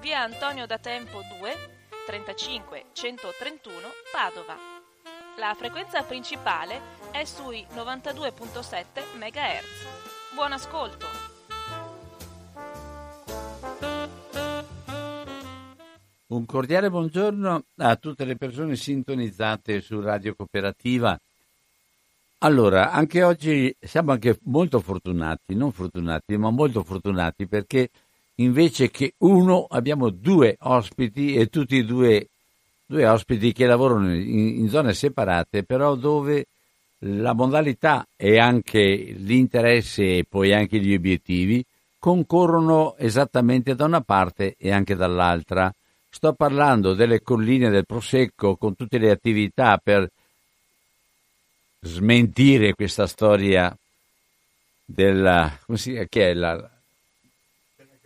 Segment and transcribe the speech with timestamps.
[0.00, 1.54] via Antonio da Tempo 2,
[2.06, 3.74] 35 131
[4.12, 4.56] Padova.
[5.38, 8.84] La frequenza principale è sui 92.7
[9.16, 10.34] MHz.
[10.34, 11.06] Buon ascolto!
[16.28, 21.18] Un cordiale buongiorno a tutte le persone sintonizzate su Radio Cooperativa.
[22.40, 27.90] Allora, anche oggi siamo anche molto fortunati, non fortunati, ma molto fortunati perché
[28.40, 32.28] invece che uno abbiamo due ospiti e tutti e due,
[32.86, 36.46] due ospiti che lavorano in, in zone separate, però dove
[37.02, 41.64] la modalità e anche l'interesse e poi anche gli obiettivi
[41.98, 45.72] concorrono esattamente da una parte e anche dall'altra.
[46.10, 50.10] Sto parlando delle colline del Prosecco con tutte le attività per
[51.80, 53.76] smentire questa storia
[54.84, 56.34] della come si, che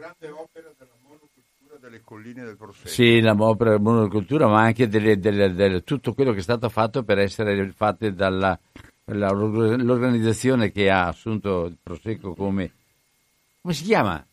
[0.03, 2.89] grande opera della monocultura delle colline del Prosecco.
[2.89, 7.19] Sì, la opera della monocultura, ma anche delle, tutto quello che è stato fatto per
[7.19, 8.59] essere fatte dalla
[9.07, 12.73] la, l'organizzazione che ha assunto il Prosecco come
[13.61, 14.25] come si chiama?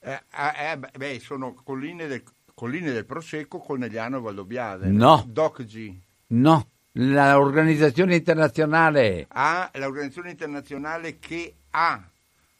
[0.00, 2.22] Eh, eh, beh, sono colline del,
[2.54, 4.88] colline del Prosecco, Corneliano e Valdobbiade.
[4.88, 5.22] No.
[5.28, 5.94] DocG.
[6.28, 9.26] No, l'organizzazione internazionale.
[9.28, 12.07] Ah, l'organizzazione internazionale che ha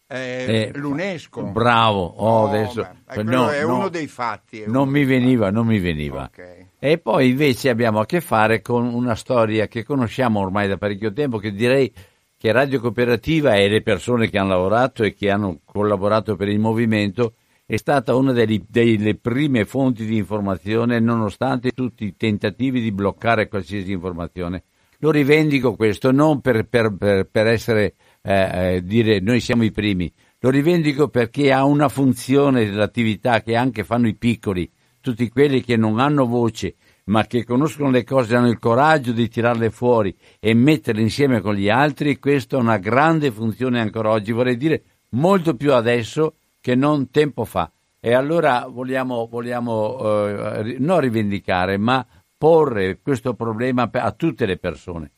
[0.08, 1.42] eh, Eh, l'UNESCO.
[1.44, 4.60] Bravo, oh, No, adesso quello no, è no, uno dei fatti.
[4.62, 6.24] è Non uno mi dei veniva, non mi veniva.
[6.24, 6.66] Ok.
[6.78, 11.12] E poi invece abbiamo a che fare con una storia che conosciamo ormai da parecchio
[11.12, 11.92] tempo, che direi
[12.36, 16.58] che Radio Cooperativa e le persone che hanno lavorato e che hanno collaborato per il
[16.60, 17.34] movimento
[17.66, 23.48] è stata una delle, delle prime fonti di informazione nonostante tutti i tentativi di bloccare
[23.48, 24.62] qualsiasi informazione.
[25.00, 29.70] Lo rivendico questo non per, per- per- per essere eh, eh, dire noi siamo i
[29.70, 34.70] primi, lo rivendico perché ha una funzione dell'attività che anche fanno i piccoli,
[35.00, 36.74] tutti quelli che non hanno voce
[37.08, 41.54] ma che conoscono le cose, hanno il coraggio di tirarle fuori e metterle insieme con
[41.54, 46.74] gli altri, questa è una grande funzione ancora oggi, vorrei dire molto più adesso che
[46.74, 47.70] non tempo fa.
[48.00, 52.06] E allora vogliamo, vogliamo eh, non rivendicare, ma
[52.36, 55.10] porre questo problema a tutte le persone.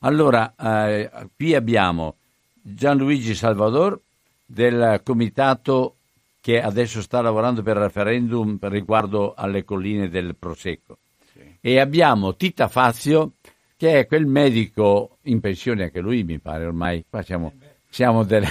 [0.00, 2.16] Allora, eh, qui abbiamo
[2.74, 3.98] Gianluigi Salvador
[4.44, 5.94] del comitato
[6.40, 10.98] che adesso sta lavorando per il referendum riguardo alle colline del Prosecco.
[11.60, 13.32] E abbiamo Tita Fazio,
[13.76, 17.52] che è quel medico in pensione, anche lui mi pare ormai, qua siamo,
[17.88, 18.46] siamo del-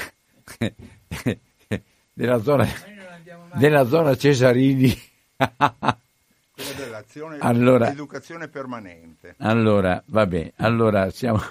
[2.13, 2.67] della, zona,
[3.53, 4.95] della zona Cesarini.
[6.75, 9.35] Dell'azione Allora- dell'educazione permanente.
[9.37, 11.41] Allora, vabbè, allora siamo...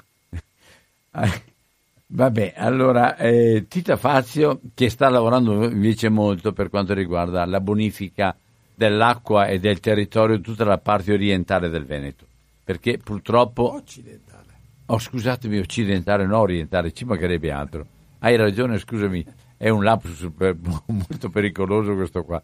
[2.08, 8.36] Vabbè, allora eh, Tita Fazio che sta lavorando invece molto per quanto riguarda la bonifica
[8.74, 12.24] dell'acqua e del territorio tutta la parte orientale del Veneto,
[12.62, 13.72] perché purtroppo...
[13.74, 14.44] Occidentale.
[14.86, 17.86] Oh, scusatemi, occidentale, no orientale, ci mancherebbe altro.
[18.20, 19.24] Hai ragione, scusami,
[19.56, 20.56] è un lapsus per-
[20.86, 22.40] molto pericoloso questo qua.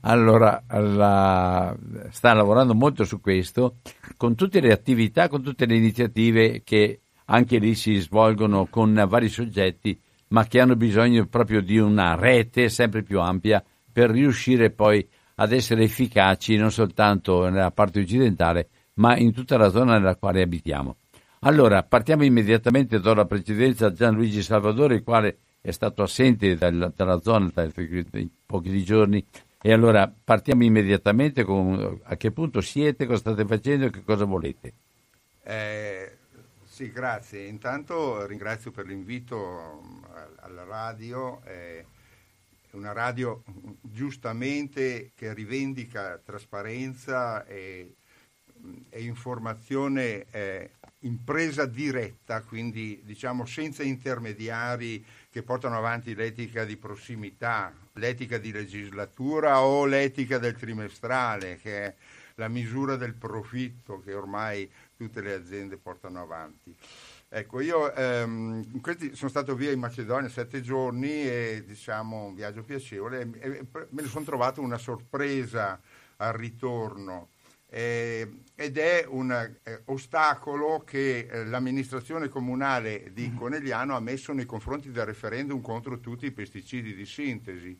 [0.00, 1.74] Allora, la-
[2.10, 3.76] sta lavorando molto su questo,
[4.18, 9.28] con tutte le attività, con tutte le iniziative che anche lì si svolgono con vari
[9.28, 13.62] soggetti, ma che hanno bisogno proprio di una rete sempre più ampia
[13.92, 15.06] per riuscire poi
[15.36, 20.42] ad essere efficaci non soltanto nella parte occidentale, ma in tutta la zona nella quale
[20.42, 20.96] abitiamo.
[21.40, 26.92] Allora, partiamo immediatamente, do la precedenza a Gianluigi Salvadore, il quale è stato assente dal-
[26.94, 27.68] dalla zona da
[28.46, 29.24] pochi giorni.
[29.60, 34.24] E allora partiamo immediatamente con a che punto siete, cosa state facendo e che cosa
[34.24, 34.72] volete.
[35.42, 36.15] Eh,
[36.76, 37.46] sì, grazie.
[37.46, 40.04] Intanto ringrazio per l'invito mm,
[40.40, 41.40] alla radio.
[41.42, 41.82] È
[42.72, 43.42] una radio
[43.80, 47.94] giustamente che rivendica trasparenza e,
[48.90, 57.72] e informazione eh, impresa diretta, quindi diciamo senza intermediari che portano avanti l'etica di prossimità,
[57.94, 61.94] l'etica di legislatura o l'etica del trimestrale, che è
[62.34, 66.74] la misura del profitto che ormai tutte le aziende portano avanti.
[67.28, 68.82] Ecco, io ehm,
[69.12, 74.02] sono stato via in Macedonia sette giorni e diciamo un viaggio piacevole e, e me
[74.02, 75.80] ne sono trovato una sorpresa
[76.16, 77.28] al ritorno
[77.68, 83.36] eh, ed è un eh, ostacolo che eh, l'amministrazione comunale di mm-hmm.
[83.36, 87.78] Conegliano ha messo nei confronti del referendum contro tutti i pesticidi di sintesi.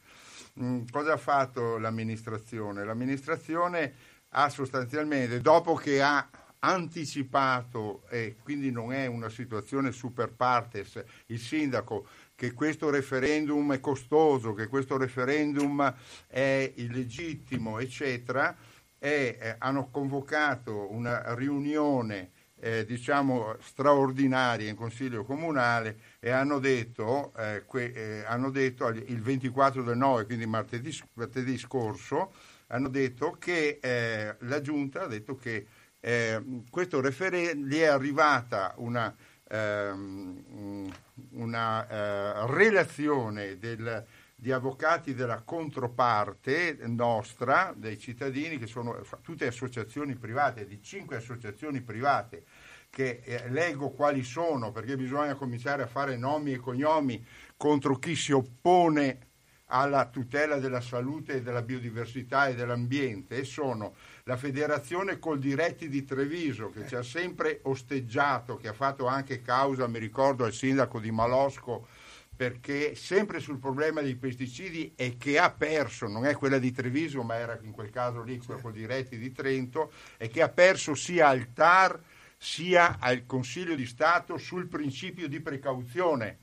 [0.61, 2.85] Mm, cosa ha fatto l'amministrazione?
[2.85, 3.95] L'amministrazione
[4.31, 6.29] ha sostanzialmente, dopo che ha
[6.67, 13.81] anticipato, e quindi non è una situazione super partes, il sindaco che questo referendum è
[13.81, 15.95] costoso, che questo referendum
[16.27, 18.55] è illegittimo, eccetera,
[18.99, 27.33] e eh, hanno convocato una riunione eh, diciamo straordinaria in Consiglio Comunale e hanno detto,
[27.37, 32.33] eh, que, eh, hanno detto il 24 del 9, quindi martedì, martedì scorso,
[32.69, 35.67] hanno detto che eh, la Giunta ha detto che
[36.07, 39.13] eh, questo referendum gli è arrivata una,
[39.49, 40.89] ehm,
[41.31, 44.07] una eh, relazione del,
[44.37, 51.81] di avvocati della controparte nostra, dei cittadini, che sono tutte associazioni private, di cinque associazioni
[51.81, 52.45] private,
[52.89, 57.27] che eh, leggo quali sono, perché bisogna cominciare a fare nomi e cognomi
[57.57, 59.27] contro chi si oppone
[59.67, 63.97] alla tutela della salute e della biodiversità e dell'ambiente e sono
[64.29, 69.87] la Federazione Coldiretti di Treviso che ci ha sempre osteggiato, che ha fatto anche causa,
[69.87, 71.87] mi ricordo, al sindaco di Malosco
[72.35, 77.23] perché sempre sul problema dei pesticidi e che ha perso, non è quella di Treviso
[77.23, 81.29] ma era in quel caso lì quella Coldiretti di Trento, e che ha perso sia
[81.29, 81.99] al TAR
[82.37, 86.39] sia al Consiglio di Stato sul principio di precauzione.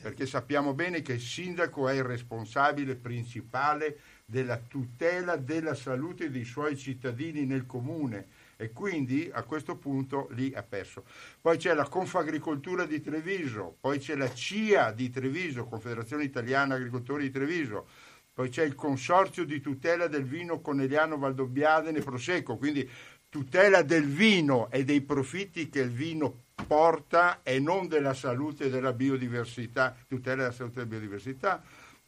[0.00, 6.44] Perché sappiamo bene che il sindaco è il responsabile principale della tutela della salute dei
[6.44, 8.26] suoi cittadini nel comune
[8.56, 11.04] e quindi a questo punto lì ha perso.
[11.40, 17.24] Poi c'è la Confagricoltura di Treviso, poi c'è la CIA di Treviso, Confederazione Italiana Agricoltori
[17.24, 17.86] di Treviso,
[18.34, 22.88] poi c'è il Consorzio di tutela del vino Conegliano Valdobbiadene Prosecco, quindi
[23.28, 28.70] tutela del vino e dei profitti che il vino porta e non della salute e
[28.70, 31.62] della biodiversità, tutela della salute e della biodiversità.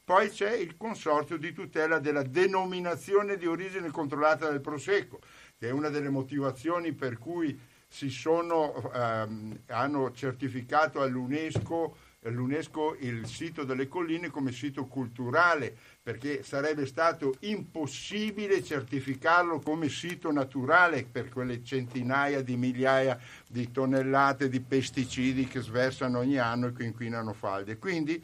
[0.08, 5.20] Poi c'è il consorzio di tutela della denominazione di origine controllata del Prosecco,
[5.58, 13.64] che è una delle motivazioni per cui sono, ehm, hanno certificato all'UNESCO l'UNESCO il sito
[13.64, 21.62] delle colline come sito culturale perché sarebbe stato impossibile certificarlo come sito naturale per quelle
[21.62, 27.78] centinaia di migliaia di tonnellate di pesticidi che sversano ogni anno e che inquinano falde.
[27.78, 28.22] Quindi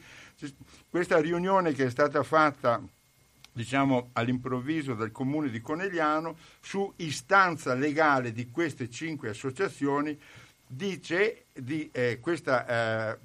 [0.89, 2.83] questa riunione che è stata fatta
[3.53, 10.19] diciamo all'improvviso dal comune di Conegliano su istanza legale di queste cinque associazioni
[10.67, 13.19] dice di eh, questa eh,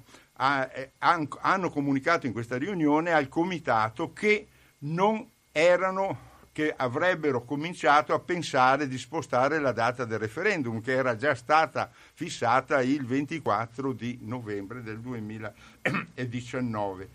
[0.72, 4.46] eh, hanno comunicato in questa riunione al comitato che
[4.78, 11.16] non erano che avrebbero cominciato a pensare di spostare la data del referendum che era
[11.16, 17.08] già stata fissata il 24 di novembre del 2019.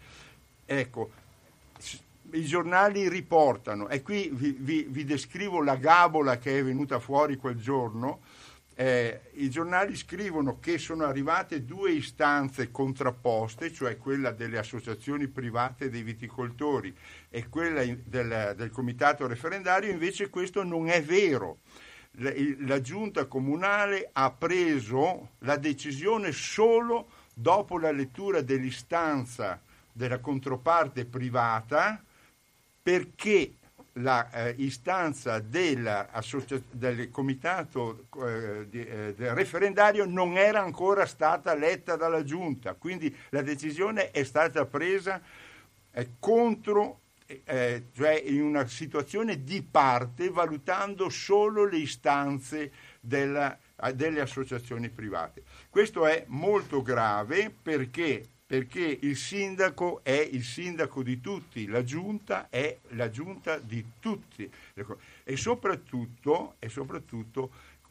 [0.65, 1.09] Ecco,
[2.31, 7.35] i giornali riportano, e qui vi, vi, vi descrivo la gabola che è venuta fuori
[7.37, 8.21] quel giorno,
[8.77, 15.89] eh, I giornali scrivono che sono arrivate due istanze contrapposte, cioè quella delle associazioni private
[15.89, 16.93] dei viticoltori
[17.29, 21.59] e quella del, del comitato referendario, invece questo non è vero.
[22.19, 31.05] La, la giunta comunale ha preso la decisione solo dopo la lettura dell'istanza della controparte
[31.05, 32.01] privata
[32.83, 33.53] perché
[33.99, 34.55] la eh,
[36.71, 43.15] del comitato eh, di, eh, del referendario non era ancora stata letta dalla giunta, quindi
[43.29, 45.21] la decisione è stata presa
[45.91, 53.95] eh, contro, eh, cioè in una situazione di parte, valutando solo le istanze della, eh,
[53.95, 55.43] delle associazioni private.
[55.69, 62.47] Questo è molto grave perché perché il sindaco è il sindaco di tutti, la giunta
[62.49, 64.49] è la giunta di tutti.
[65.23, 67.51] E soprattutto, e soprattutto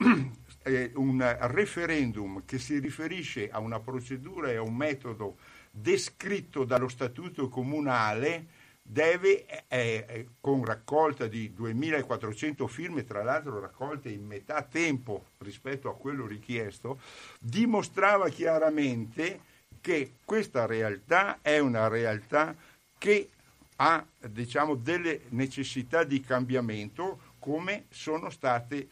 [0.94, 5.36] un referendum che si riferisce a una procedura e a un metodo
[5.70, 14.08] descritto dallo statuto comunale deve, eh, eh con raccolta di 2400 firme, tra l'altro raccolte
[14.10, 17.00] in metà tempo rispetto a quello richiesto,
[17.40, 19.52] dimostrava chiaramente
[19.84, 22.56] che questa realtà è una realtà
[22.96, 23.28] che
[23.76, 28.88] ha diciamo, delle necessità di cambiamento come sono state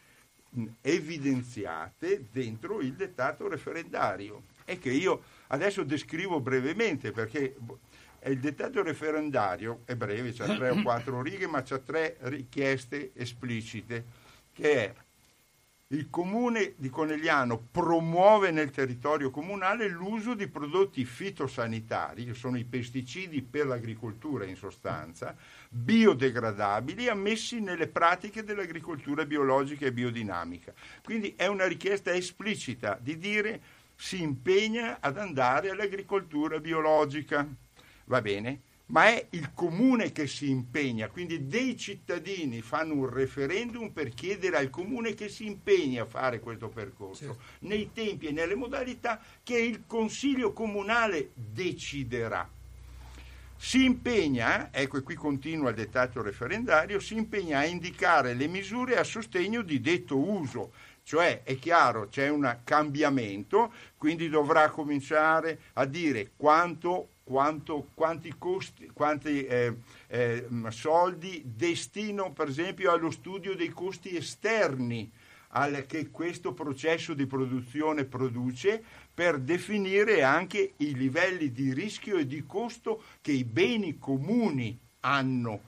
[0.82, 4.42] evidenziate dentro il dettato referendario.
[4.66, 7.56] E che io adesso descrivo brevemente perché
[8.26, 14.04] il dettato referendario è breve, c'ha tre o quattro righe, ma c'ha tre richieste esplicite,
[14.52, 14.94] che è
[15.92, 22.64] il comune di Conegliano promuove nel territorio comunale l'uso di prodotti fitosanitari, che sono i
[22.64, 25.36] pesticidi per l'agricoltura in sostanza,
[25.68, 30.72] biodegradabili ammessi nelle pratiche dell'agricoltura biologica e biodinamica.
[31.04, 33.60] Quindi è una richiesta esplicita di dire
[33.94, 37.46] si impegna ad andare all'agricoltura biologica.
[38.06, 38.60] Va bene?
[38.92, 44.58] Ma è il comune che si impegna, quindi dei cittadini fanno un referendum per chiedere
[44.58, 47.40] al comune che si impegni a fare questo percorso, certo.
[47.60, 52.48] nei tempi e nelle modalità che il Consiglio comunale deciderà.
[53.56, 58.98] Si impegna, ecco e qui continua il dettato referendario, si impegna a indicare le misure
[58.98, 60.72] a sostegno di detto uso,
[61.02, 68.90] cioè è chiaro c'è un cambiamento, quindi dovrà cominciare a dire quanto quanto, quanti, costi,
[68.92, 69.76] quanti eh,
[70.08, 75.10] eh, soldi destino per esempio allo studio dei costi esterni
[75.54, 82.26] al, che questo processo di produzione produce per definire anche i livelli di rischio e
[82.26, 85.60] di costo che i beni comuni hanno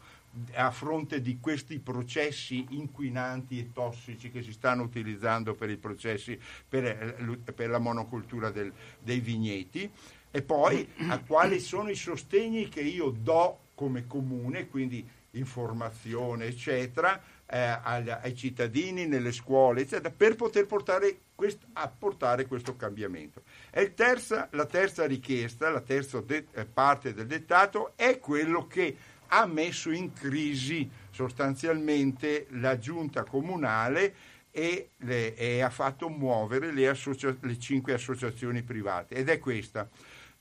[0.55, 6.39] a fronte di questi processi inquinanti e tossici che si stanno utilizzando per i processi
[6.69, 9.89] per, eh, per la monocultura del, dei vigneti
[10.35, 17.23] e poi a quali sono i sostegni che io do come comune, quindi informazione, eccetera,
[17.47, 23.43] eh, ai, ai, cittadini, nelle scuole, eccetera, per poter portare quest, apportare questo cambiamento.
[23.71, 28.97] E terza, la terza richiesta, la terza de, eh, parte del dettato è quello che
[29.29, 34.14] ha messo in crisi sostanzialmente la giunta comunale
[34.50, 39.88] e, le, e ha fatto muovere le, associa- le cinque associazioni private ed è questa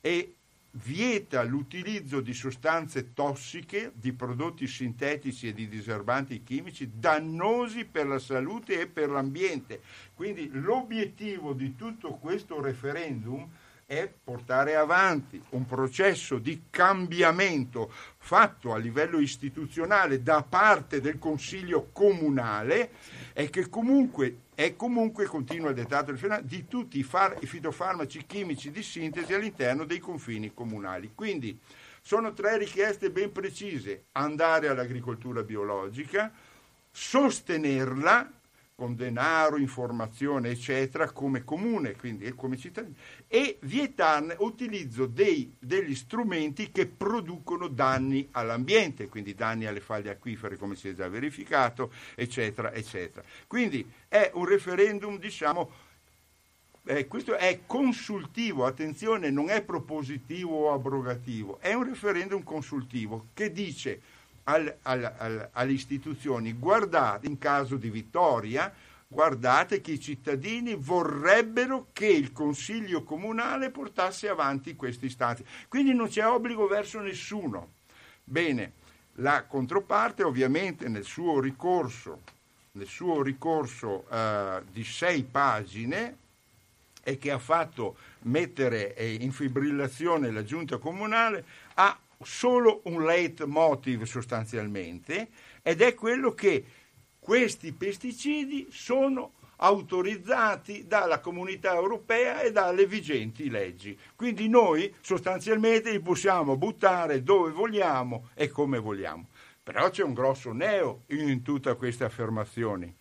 [0.06, 0.34] e
[0.72, 8.18] vieta l'utilizzo di sostanze tossiche, di prodotti sintetici e di diserbanti chimici dannosi per la
[8.18, 9.80] salute e per l'ambiente.
[10.12, 13.48] Quindi l'obiettivo di tutto questo referendum
[13.86, 21.88] è portare avanti un processo di cambiamento fatto a livello istituzionale da parte del Consiglio
[21.92, 22.90] comunale
[23.32, 28.70] e che comunque è comunque, continua il dettato di tutti i, far- i fitofarmaci chimici
[28.70, 31.12] di sintesi all'interno dei confini comunali.
[31.14, 31.58] Quindi
[32.00, 36.32] sono tre richieste ben precise, andare all'agricoltura biologica,
[36.90, 38.33] sostenerla
[38.76, 42.96] con denaro, informazione, eccetera, come comune, quindi come cittadini,
[43.28, 50.56] e vietarne utilizzo dei, degli strumenti che producono danni all'ambiente, quindi danni alle falde acquifere,
[50.56, 53.24] come si è già verificato, eccetera, eccetera.
[53.46, 55.70] Quindi è un referendum, diciamo,
[56.86, 63.52] eh, questo è consultivo, attenzione, non è propositivo o abrogativo, è un referendum consultivo che
[63.52, 64.00] dice
[64.44, 68.72] al, al, al, alle istituzioni, guardate in caso di vittoria,
[69.06, 75.44] guardate che i cittadini vorrebbero che il Consiglio Comunale portasse avanti questi stati.
[75.68, 77.72] Quindi non c'è obbligo verso nessuno.
[78.24, 78.72] Bene,
[79.18, 82.22] la controparte ovviamente nel suo ricorso,
[82.72, 86.16] nel suo ricorso eh, di sei pagine
[87.02, 95.28] e che ha fatto mettere in fibrillazione la giunta comunale, ha solo un leitmotiv sostanzialmente
[95.62, 96.64] ed è quello che
[97.18, 103.98] questi pesticidi sono autorizzati dalla comunità europea e dalle vigenti leggi.
[104.14, 109.28] Quindi noi sostanzialmente li possiamo buttare dove vogliamo e come vogliamo.
[109.62, 112.94] Però c'è un grosso neo in tutte queste affermazioni.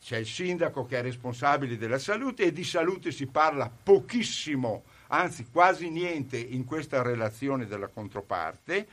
[0.00, 5.46] C'è il sindaco che è responsabile della salute e di salute si parla pochissimo anzi
[5.50, 8.86] quasi niente in questa relazione della controparte,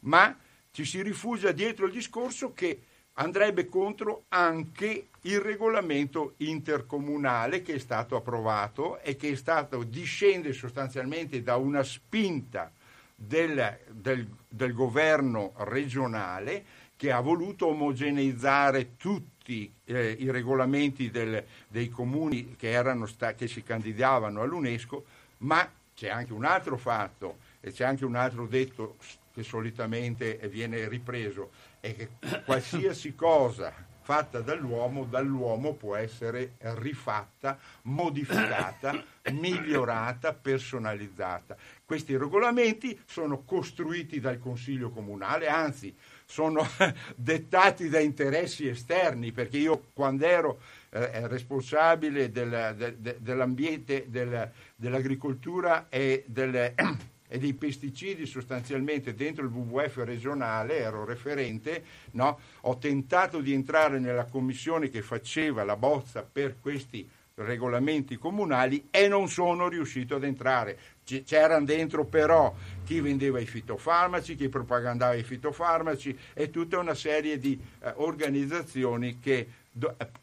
[0.00, 0.36] ma
[0.70, 2.80] ci si rifugia dietro il discorso che
[3.14, 11.42] andrebbe contro anche il regolamento intercomunale che è stato approvato e che stato, discende sostanzialmente
[11.42, 12.72] da una spinta
[13.14, 16.64] del, del, del governo regionale
[16.96, 23.62] che ha voluto omogeneizzare tutti eh, i regolamenti del, dei comuni che, sta, che si
[23.62, 25.04] candidavano all'UNESCO
[25.42, 28.96] ma c'è anche un altro fatto e c'è anche un altro detto
[29.32, 32.08] che solitamente viene ripreso è che
[32.44, 41.56] qualsiasi cosa fatta dall'uomo, dall'uomo può essere rifatta, modificata, migliorata, personalizzata.
[41.84, 45.94] Questi regolamenti sono costruiti dal Consiglio Comunale, anzi
[46.24, 46.66] sono
[47.14, 50.60] dettati da interessi esterni, perché io quando ero
[50.92, 56.74] eh, responsabile del, de, de, dell'ambiente, del, dell'agricoltura e del
[57.32, 62.38] e dei pesticidi sostanzialmente dentro il WWF regionale, ero referente, no?
[62.60, 69.08] ho tentato di entrare nella commissione che faceva la bozza per questi regolamenti comunali e
[69.08, 70.78] non sono riuscito ad entrare.
[71.24, 77.38] C'erano dentro però chi vendeva i fitofarmaci, chi propagandava i fitofarmaci e tutta una serie
[77.38, 79.48] di eh, organizzazioni che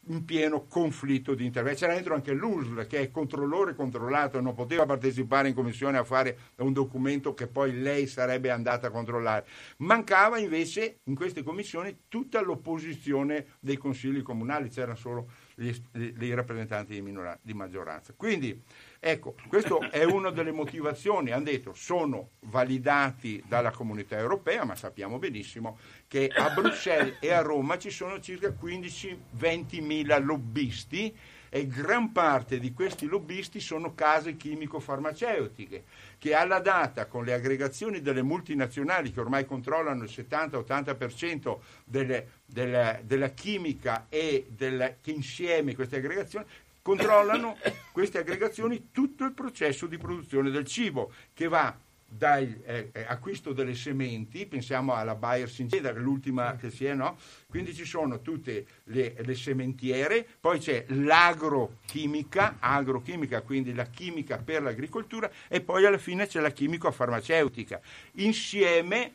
[0.08, 1.79] in pieno conflitto di intervento.
[1.79, 6.38] C'era dentro anche l'USL che è controllore controllato, non poteva partecipare in commissione a fare
[6.58, 9.46] un documento che poi lei sarebbe andata a controllare.
[9.77, 15.29] Mancava invece in queste commissioni tutta l'opposizione dei consigli comunali, c'erano solo
[15.60, 18.13] gli rappresentanti di, minora, di maggioranza.
[18.16, 18.62] Quindi
[19.01, 25.18] Ecco, questa è una delle motivazioni, hanno detto, sono validati dalla comunità europea, ma sappiamo
[25.20, 31.16] benissimo che a Bruxelles e a Roma ci sono circa 15-20 mila lobbisti
[31.50, 35.84] e gran parte di questi lobbisti sono case chimico-farmaceutiche
[36.18, 43.00] che alla data con le aggregazioni delle multinazionali che ormai controllano il 70-80% delle, della,
[43.03, 46.46] della, chimica e del, che insieme queste aggregazioni
[46.82, 47.58] controllano
[47.91, 51.75] queste aggregazioni tutto il processo di produzione del cibo che va
[52.10, 57.18] dall'acquisto eh, delle sementi, pensiamo alla Bayer Syngenta, l'ultima che si è, no?
[57.48, 64.63] Quindi ci sono tutte le, le, sementiere, poi c'è l'agrochimica, agrochimica, quindi la chimica per
[64.63, 67.80] l'agricoltura, e poi alla fine c'è la chimico-farmaceutica.
[68.13, 69.13] Insieme,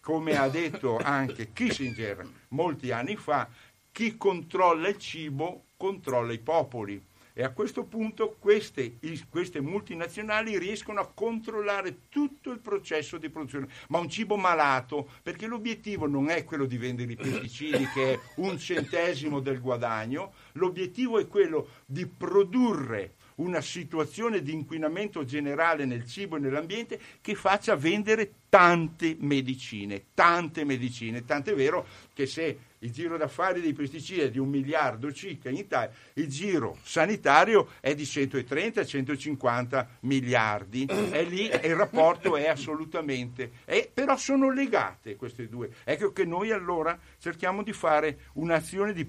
[0.00, 3.48] come ha detto anche Kissinger molti anni fa,
[3.90, 7.02] chi controlla il cibo controlla i popoli
[7.38, 8.96] e a questo punto queste,
[9.28, 15.46] queste, multinazionali riescono a controllare tutto il processo di produzione, ma un cibo malato, perché
[15.46, 21.18] l'obiettivo non è quello di vendere i pesticidi che è un centesimo del guadagno, l'obiettivo
[21.18, 27.76] è quello di produrre una situazione di inquinamento generale nel cibo e nell'ambiente che faccia
[27.76, 34.30] vendere tante medicine, tante medicine, tant'è vero che se il giro d'affari dei pesticidi è
[34.30, 41.44] di un miliardo circa in Italia, il giro sanitario è di 130-150 miliardi, è lì
[41.44, 45.70] il rapporto è assolutamente, è, però sono legate queste due.
[45.84, 49.06] Ecco che noi allora cerchiamo di fare un'azione di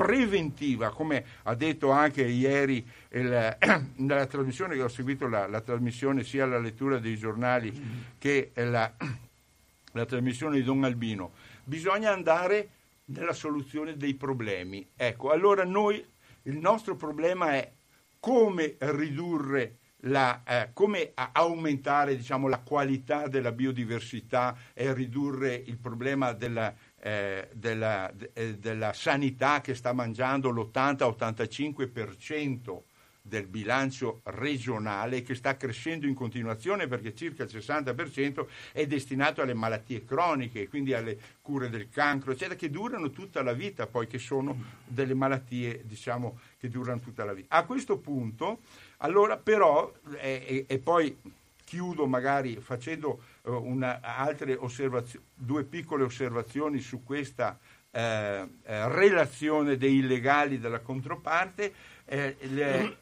[0.00, 3.56] preventiva, come ha detto anche ieri il,
[3.96, 8.90] nella trasmissione che ho seguito la, la, trasmissione sia la lettura dei giornali che la,
[9.92, 11.32] la trasmissione di Don Albino,
[11.64, 12.68] bisogna andare
[13.06, 14.88] nella soluzione dei problemi.
[14.96, 16.02] Ecco, allora noi
[16.44, 17.70] il nostro problema è
[18.18, 26.32] come ridurre la, eh, come aumentare diciamo, la qualità della biodiversità e ridurre il problema
[26.32, 32.82] della, eh, della, eh, della sanità che sta mangiando l'80-85%
[33.22, 39.54] del bilancio regionale che sta crescendo in continuazione perché circa il 60% è destinato alle
[39.54, 44.18] malattie croniche, quindi alle cure del cancro, eccetera, che durano tutta la vita, poi che
[44.18, 47.56] sono delle malattie diciamo, che durano tutta la vita.
[47.56, 48.60] A questo punto,
[48.98, 51.16] allora però, e, e, e poi
[51.64, 57.58] chiudo magari facendo una, altre osservazioni, due piccole osservazioni su questa
[57.92, 61.72] eh, eh, relazione dei illegali della controparte,
[62.04, 62.96] eh, il,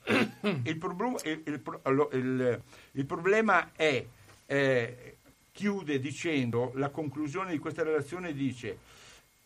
[0.65, 4.05] il, problema, il, il, problema è,
[4.47, 5.17] eh,
[5.53, 8.79] chiude dicendo, la conclusione di questa relazione dice,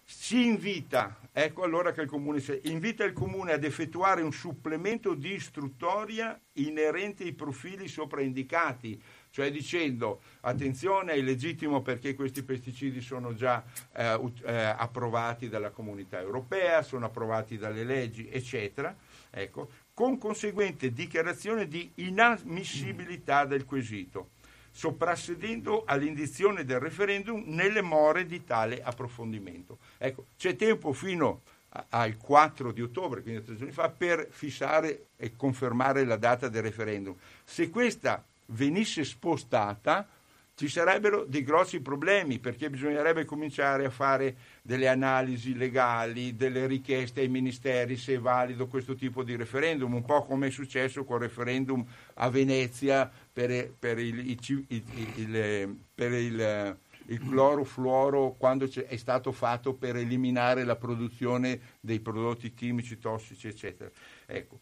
[0.05, 5.33] si invita, ecco allora che il comune invita il comune ad effettuare un supplemento di
[5.33, 9.01] istruttoria inerente ai profili sopraindicati,
[9.33, 13.64] cioè dicendo attenzione è legittimo perché questi pesticidi sono già
[13.95, 18.95] eh, eh, approvati dalla comunità europea, sono approvati dalle leggi, eccetera,
[19.31, 24.33] ecco, con conseguente dichiarazione di inammissibilità del quesito,
[24.71, 29.79] soprassedendo all'indizione del referendum nelle more di tale approfondimento.
[29.97, 31.40] Ecco, c'è tempo fino
[31.88, 36.61] al 4 di ottobre, quindi tre giorni fa, per fissare e confermare la data del
[36.61, 37.16] referendum.
[37.45, 40.09] Se questa venisse spostata
[40.55, 47.21] ci sarebbero dei grossi problemi perché bisognerebbe cominciare a fare delle analisi legali, delle richieste
[47.21, 51.21] ai ministeri se è valido questo tipo di referendum, un po' come è successo col
[51.21, 51.85] referendum
[52.15, 54.83] a Venezia per, per il, il,
[55.17, 62.55] il, per il il clorofluoro quando è stato fatto per eliminare la produzione dei prodotti
[62.55, 63.91] chimici tossici, eccetera.
[64.25, 64.61] Ecco.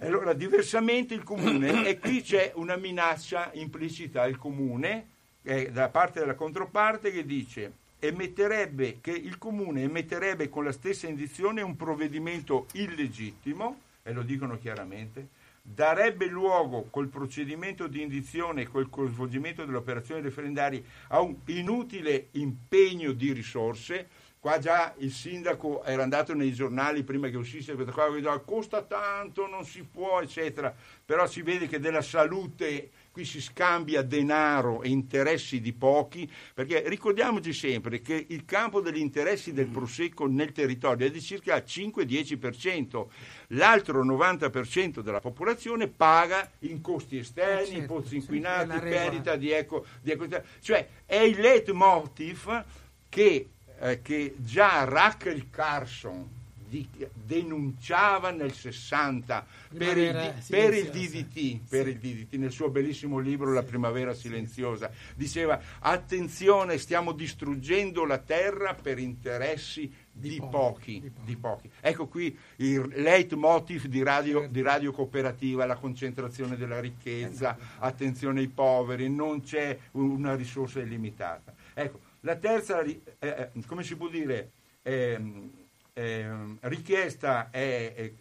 [0.00, 5.08] Allora, diversamente il comune, e qui c'è una minaccia implicita al comune
[5.42, 11.06] eh, da parte della controparte che dice emetterebbe, che il comune emetterebbe con la stessa
[11.06, 15.28] indizione un provvedimento illegittimo, e lo dicono chiaramente,
[15.60, 22.28] darebbe luogo col procedimento di indizione e col svolgimento delle operazioni referendarie a un inutile
[22.32, 24.08] impegno di risorse.
[24.40, 28.80] Qua già il sindaco era andato nei giornali prima che uscisse questa cosa, diceva costa
[28.80, 30.74] tanto, non si può, eccetera.
[31.04, 36.84] Però si vede che della salute qui si scambia denaro e interessi di pochi, perché
[36.86, 43.06] ricordiamoci sempre che il campo degli interessi del Prosecco nel territorio è di circa 5-10%,
[43.48, 49.84] l'altro 90% della popolazione paga in costi esterni, eh certo, pozzi inquinati, perdita di eco,
[50.00, 50.26] di eco,
[50.62, 52.64] cioè è il leitmotiv
[53.10, 53.48] che,
[53.80, 56.38] eh, che già Rachel Carson
[56.70, 59.44] di, denunciava nel 60
[59.76, 64.90] per il, per il, DDT, per il DDT, nel suo bellissimo libro La primavera silenziosa,
[65.16, 71.24] diceva attenzione stiamo distruggendo la terra per interessi di, pochi, di, pochi.
[71.24, 74.52] di pochi, Ecco qui il leitmotiv di radio, certo.
[74.52, 77.84] di radio cooperativa, la concentrazione della ricchezza, esatto.
[77.84, 81.52] attenzione ai poveri, non c'è una risorsa illimitata.
[81.74, 84.50] Ecco, la terza, eh, eh come si può dire,
[84.82, 85.18] eh,
[85.92, 86.30] eh,
[86.60, 88.12] richiesta è,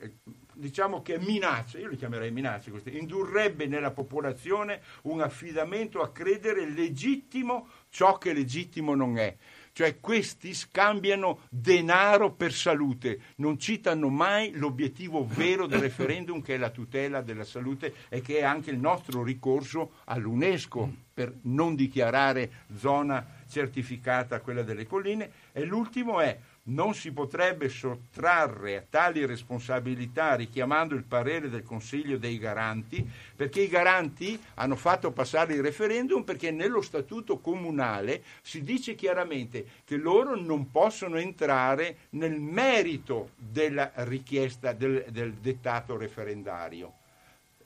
[0.53, 6.69] diciamo che minaccia, io li chiamerei minacce queste, indurrebbe nella popolazione un affidamento a credere
[6.69, 9.35] legittimo ciò che legittimo non è.
[9.71, 16.57] Cioè questi scambiano denaro per salute, non citano mai l'obiettivo vero del referendum che è
[16.57, 22.65] la tutela della salute e che è anche il nostro ricorso all'UNESCO per non dichiarare
[22.75, 25.31] zona certificata quella delle colline.
[25.51, 26.37] E l'ultimo è
[26.69, 33.61] non si potrebbe sottrarre a tali responsabilità richiamando il parere del Consiglio dei garanti, perché
[33.61, 39.97] i garanti hanno fatto passare il referendum perché nello statuto comunale si dice chiaramente che
[39.97, 46.93] loro non possono entrare nel merito della richiesta del, del dettato referendario.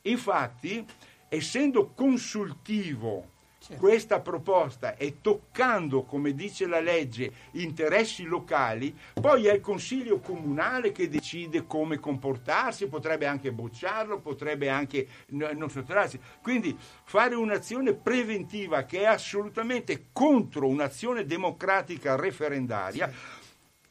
[0.04, 0.86] Infatti,
[1.30, 3.32] essendo consultivo
[3.66, 3.82] Certo.
[3.82, 10.92] Questa proposta e toccando, come dice la legge, interessi locali, poi è il Consiglio comunale
[10.92, 16.20] che decide come comportarsi, potrebbe anche bocciarlo, potrebbe anche non sottrarsi.
[16.42, 23.10] Quindi fare un'azione preventiva che è assolutamente contro un'azione democratica referendaria,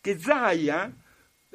[0.03, 0.95] che Zaia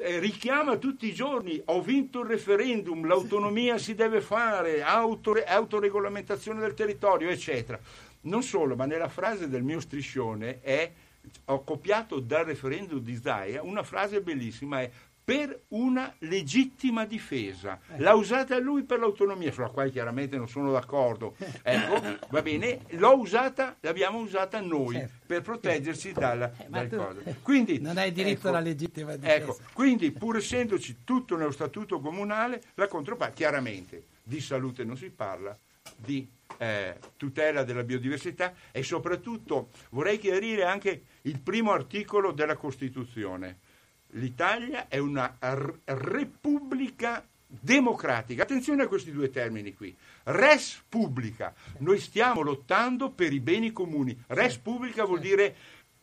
[0.00, 6.60] eh, richiama tutti i giorni ho vinto il referendum, l'autonomia si deve fare, autore, autoregolamentazione
[6.60, 7.78] del territorio, eccetera.
[8.22, 10.90] Non solo, ma nella frase del mio striscione è,
[11.46, 14.90] ho copiato dal referendum di Zaia, una frase bellissima è
[15.28, 17.78] per una legittima difesa.
[17.92, 17.98] Eh.
[17.98, 21.36] L'ha usata lui per l'autonomia, sulla quale chiaramente non sono d'accordo.
[21.60, 25.26] Ecco, va bene, l'ho usata, l'abbiamo usata noi certo.
[25.26, 27.20] per proteggersi dalla, eh, dal cosa.
[27.42, 29.34] Quindi, non hai diritto ecco, alla legittima difesa.
[29.34, 35.10] Ecco, quindi pur essendoci tutto nello statuto comunale, la controparte, chiaramente di salute non si
[35.10, 35.54] parla,
[35.96, 43.58] di eh, tutela della biodiversità e soprattutto vorrei chiarire anche il primo articolo della Costituzione.
[44.12, 48.42] L'Italia è una r- repubblica democratica.
[48.42, 49.94] Attenzione a questi due termini qui.
[50.24, 51.54] Res pubblica.
[51.78, 54.18] Noi stiamo lottando per i beni comuni.
[54.28, 55.54] Res pubblica vuol dire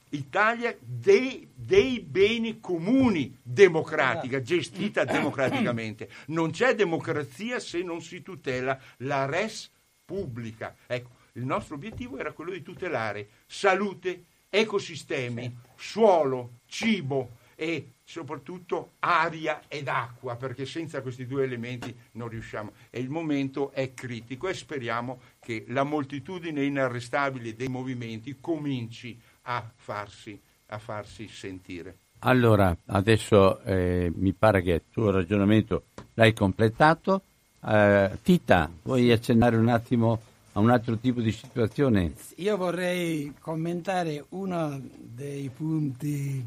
[0.10, 6.10] Italia dei, dei, beni comuni democratica, gestita democraticamente.
[6.28, 9.72] Non c'è democrazia se non si tutela la res
[10.06, 10.76] pubblica.
[10.86, 19.64] Ecco, il nostro obiettivo era quello di tutelare salute, ecosistemi, suolo, cibo e soprattutto aria
[19.68, 22.74] ed acqua, perché senza questi due elementi non riusciamo.
[22.90, 29.70] E il momento è critico e speriamo che la moltitudine inarrestabile dei movimenti cominci a
[29.76, 31.98] farsi, a farsi sentire.
[32.20, 37.24] Allora, adesso eh, mi pare che il tuo ragionamento l'hai completato.
[37.68, 42.14] Uh, Tita, vuoi accennare un attimo a un altro tipo di situazione?
[42.36, 46.46] Io vorrei commentare uno dei punti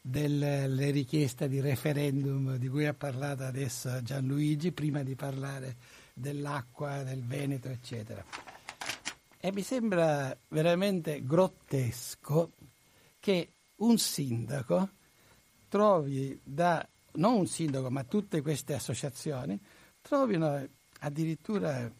[0.00, 5.74] delle richieste di referendum di cui ha parlato adesso Gianluigi, prima di parlare
[6.12, 8.24] dell'acqua, del Veneto, eccetera.
[9.40, 12.52] E mi sembra veramente grottesco
[13.18, 14.88] che un sindaco
[15.68, 19.60] trovi da, non un sindaco, ma tutte queste associazioni,
[20.06, 20.68] trovino
[21.00, 21.90] addirittura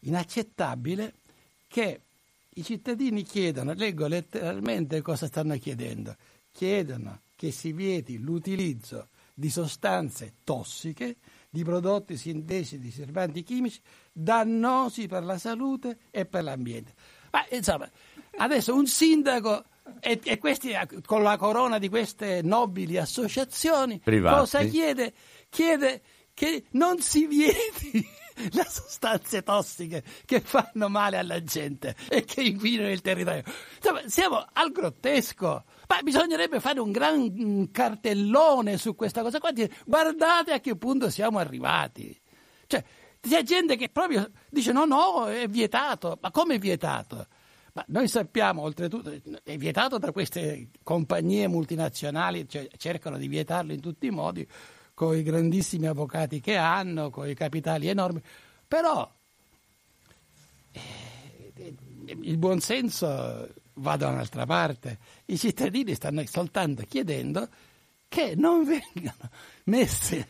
[0.00, 1.12] inaccettabile
[1.68, 2.00] che
[2.54, 6.14] I cittadini chiedono, leggo letteralmente cosa stanno chiedendo,
[6.52, 11.16] chiedono che si vieti l'utilizzo di sostanze tossiche,
[11.48, 13.80] di prodotti sintetici, di servanti chimici,
[14.12, 16.92] dannosi per la salute e per l'ambiente.
[17.30, 17.90] Ma insomma,
[18.36, 19.64] adesso un sindaco
[20.00, 20.72] e, e questi,
[21.06, 24.38] con la corona di queste nobili associazioni, Privati.
[24.38, 25.14] cosa chiede?
[25.48, 26.02] Chiede
[26.34, 28.06] che non si vieti
[28.50, 33.42] le sostanze tossiche che fanno male alla gente e che inquinano il territorio.
[33.76, 35.64] Insomma, siamo al grottesco.
[35.88, 39.50] Ma bisognerebbe fare un gran cartellone su questa cosa qua.
[39.84, 42.18] Guardate a che punto siamo arrivati.
[42.66, 42.82] Cioè,
[43.20, 46.18] c'è gente che proprio dice no, no, è vietato.
[46.20, 47.26] Ma come è vietato?
[47.74, 49.10] Ma noi sappiamo, oltretutto,
[49.42, 54.46] è vietato da queste compagnie multinazionali, cioè cercano di vietarlo in tutti i modi,
[54.94, 58.20] con i grandissimi avvocati che hanno, con i capitali enormi,
[58.66, 59.10] però
[60.72, 61.74] eh,
[62.20, 64.98] il buonsenso va da un'altra parte.
[65.26, 67.48] I cittadini stanno soltanto chiedendo
[68.08, 69.30] che non vengano
[69.64, 70.28] messe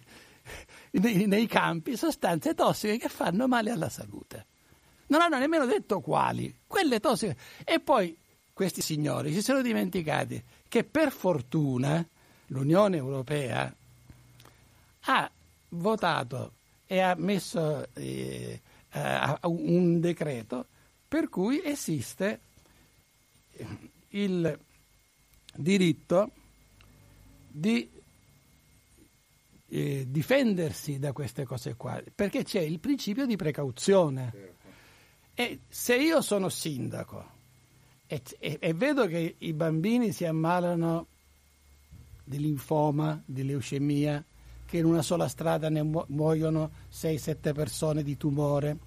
[0.92, 4.46] nei, nei campi sostanze tossiche che fanno male alla salute.
[5.06, 7.36] Non hanno nemmeno detto quali, quelle tossiche.
[7.64, 8.16] E poi
[8.52, 12.06] questi signori si sono dimenticati che per fortuna
[12.46, 13.74] l'Unione Europea
[15.04, 15.30] ha
[15.70, 16.52] votato
[16.86, 18.60] e ha messo eh,
[19.42, 20.66] un decreto
[21.08, 22.40] per cui esiste
[24.10, 24.58] il
[25.54, 26.30] diritto
[27.48, 27.90] di
[29.68, 34.50] eh, difendersi da queste cose qua, perché c'è il principio di precauzione.
[35.34, 37.30] E se io sono sindaco
[38.06, 41.06] e, e, e vedo che i bambini si ammalano
[42.24, 44.22] di linfoma, di leucemia,
[44.72, 48.78] che in una sola strada ne muoiono 6-7 persone di tumore.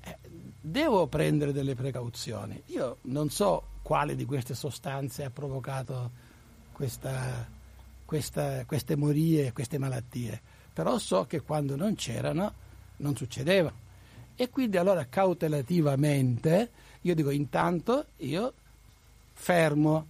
[0.00, 0.18] Eh,
[0.60, 2.60] devo prendere delle precauzioni.
[2.66, 6.10] Io non so quale di queste sostanze ha provocato
[6.72, 7.46] questa,
[8.04, 10.40] questa, queste morie, queste malattie,
[10.72, 12.52] però so che quando non c'erano
[12.96, 13.72] non succedeva.
[14.34, 16.70] E quindi allora cautelativamente
[17.02, 18.52] io dico intanto io
[19.34, 20.04] fermo,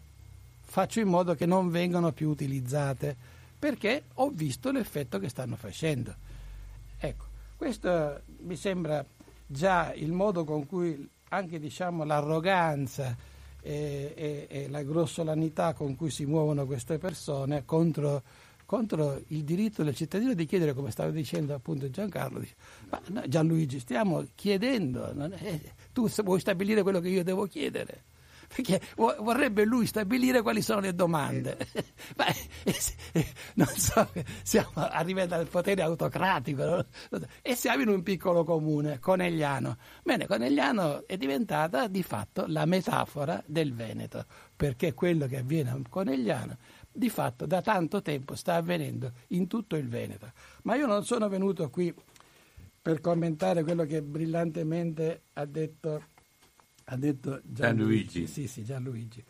[0.62, 3.33] faccio in modo che non vengano più utilizzate
[3.64, 6.14] perché ho visto l'effetto che stanno facendo.
[6.98, 7.24] Ecco,
[7.57, 9.03] questo mi sembra
[9.46, 13.16] già il modo con cui anche diciamo, l'arroganza
[13.62, 18.22] e, e, e, la grossolanità con cui si muovono queste persone contro,
[18.66, 22.57] contro, il diritto del cittadino di chiedere, come stava dicendo appunto Giancarlo, dice,
[22.90, 25.59] ma no, Gianluigi, stiamo chiedendo, è,
[25.90, 28.12] tu vuoi stabilire quello che io devo chiedere
[28.54, 31.56] perché vorrebbe lui stabilire quali sono le domande.
[32.16, 32.36] Ma, eh,
[33.12, 34.08] eh, non so,
[34.42, 36.86] siamo arrivati al potere autocratico no?
[37.42, 39.76] e siamo in un piccolo comune, Conegliano.
[40.02, 45.78] Bene, Conegliano è diventata di fatto la metafora del Veneto, perché quello che avviene a
[45.88, 46.56] Conegliano
[46.92, 50.30] di fatto da tanto tempo sta avvenendo in tutto il Veneto.
[50.62, 51.92] Ma io non sono venuto qui
[52.80, 56.12] per commentare quello che brillantemente ha detto
[56.84, 58.08] ha detto Gianluigi.
[58.12, 58.26] Gianluigi.
[58.26, 59.24] Sì, sì, Gianluigi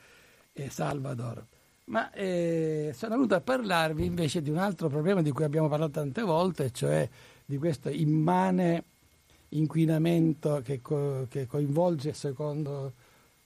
[0.52, 1.44] e Salvador.
[1.86, 5.92] Ma eh, sono venuto a parlarvi invece di un altro problema di cui abbiamo parlato
[5.92, 7.08] tante volte, cioè
[7.44, 8.84] di questo immane
[9.50, 12.92] inquinamento che, co- che coinvolge, secondo,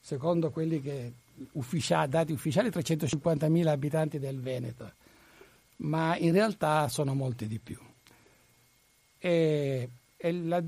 [0.01, 1.13] secondo quelli che
[1.53, 4.93] ufficiali, dati ufficiali, 350.000 abitanti del Veneto,
[5.79, 7.79] ma in realtà sono molti di più.
[9.19, 10.63] E, e la,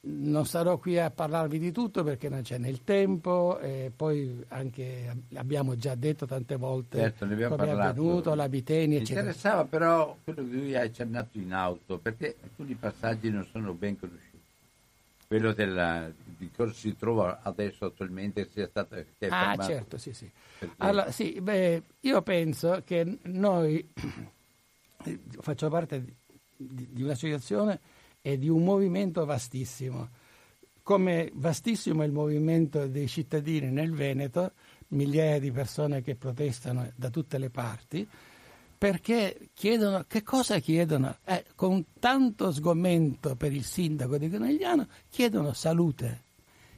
[0.00, 5.14] non starò qui a parlarvi di tutto perché non c'è nel tempo e poi anche
[5.34, 7.88] abbiamo già detto tante volte certo, ne abbiamo come parlato.
[7.88, 12.74] è avvenuto, l'Abiteni Mi interessava però quello che lui ha accennato in auto perché alcuni
[12.74, 14.26] passaggi non sono ben conosciuti.
[15.26, 20.12] Quello della, di cosa si trova adesso attualmente sia stato che è ah certo sì
[20.12, 20.30] sì.
[20.58, 20.74] Perché...
[20.78, 23.86] allora sì beh io penso che noi
[25.40, 26.02] faccio parte
[26.56, 27.78] di, di un'associazione
[28.20, 30.08] e di un movimento vastissimo.
[30.82, 34.52] Come vastissimo è il movimento dei cittadini nel Veneto,
[34.88, 38.08] migliaia di persone che protestano da tutte le parti,
[38.78, 41.16] perché chiedono, che cosa chiedono?
[41.24, 46.22] Eh, con tanto sgomento per il sindaco di Conegliano, chiedono salute,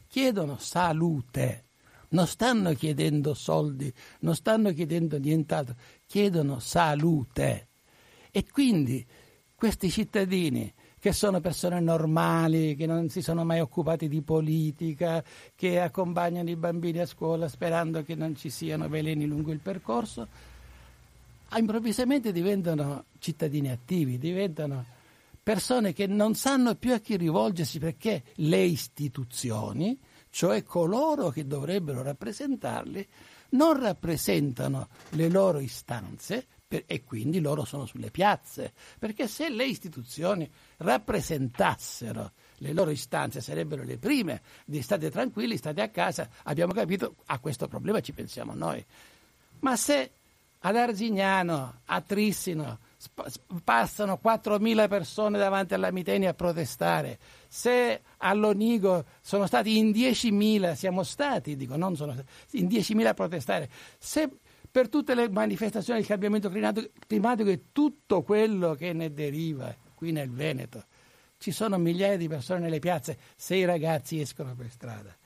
[0.09, 1.65] chiedono salute,
[2.09, 5.77] non stanno chiedendo soldi, non stanno chiedendo nient'altro,
[6.07, 7.69] chiedono salute.
[8.31, 9.07] E quindi
[9.55, 15.25] questi cittadini che sono persone normali, che non si sono mai occupati di politica,
[15.57, 20.29] che accompagnano i bambini a scuola sperando che non ci siano veleni lungo il percorso,
[21.57, 24.85] improvvisamente diventano cittadini attivi, diventano
[25.43, 29.99] persone che non sanno più a chi rivolgersi perché le istituzioni
[30.31, 33.07] cioè coloro che dovrebbero rappresentarli,
[33.51, 39.65] non rappresentano le loro istanze per, e quindi loro sono sulle piazze, perché se le
[39.65, 46.73] istituzioni rappresentassero le loro istanze sarebbero le prime di state tranquilli, state a casa, abbiamo
[46.73, 48.85] capito, a questo problema ci pensiamo noi.
[49.61, 50.13] Ma se
[50.61, 52.79] ad Arzignano, a Trissino,
[53.65, 61.03] passano 4.000 persone davanti alla Miteni a protestare, se all'Onigo sono stati in 10.000, siamo
[61.03, 62.29] stati, dico, non sono stati,
[62.61, 64.31] in 10.000 a protestare, se
[64.71, 70.31] per tutte le manifestazioni del cambiamento climatico e tutto quello che ne deriva qui nel
[70.31, 70.85] Veneto,
[71.39, 75.17] ci sono migliaia di persone nelle piazze, se i ragazzi escono per strada.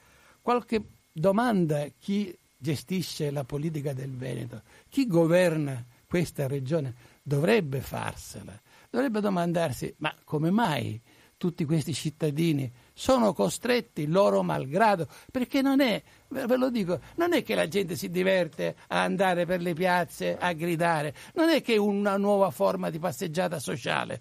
[0.41, 6.95] Qualche domanda chi gestisce la politica del Veneto, chi governa questa regione?
[7.23, 8.59] Dovrebbe farsela,
[8.91, 11.01] dovrebbe domandarsi ma come mai
[11.37, 17.43] tutti questi cittadini sono costretti loro malgrado, perché non è, ve lo dico, non è
[17.43, 21.75] che la gente si diverte a andare per le piazze a gridare, non è che
[21.75, 24.21] è una nuova forma di passeggiata sociale,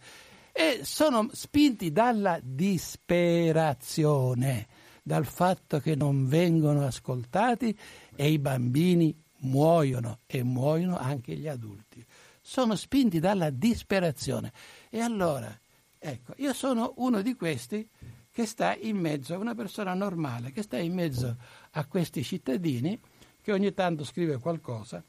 [0.51, 4.67] e sono spinti dalla disperazione,
[5.03, 7.77] dal fatto che non vengono ascoltati
[8.15, 12.05] e i bambini muoiono e muoiono anche gli adulti.
[12.39, 14.51] Sono spinti dalla disperazione.
[14.89, 15.57] E allora,
[15.97, 17.88] ecco, io sono uno di questi
[18.33, 21.37] che sta in mezzo, una persona normale, che sta in mezzo
[21.69, 22.99] a questi cittadini
[23.39, 25.03] che ogni tanto scrive qualcosa,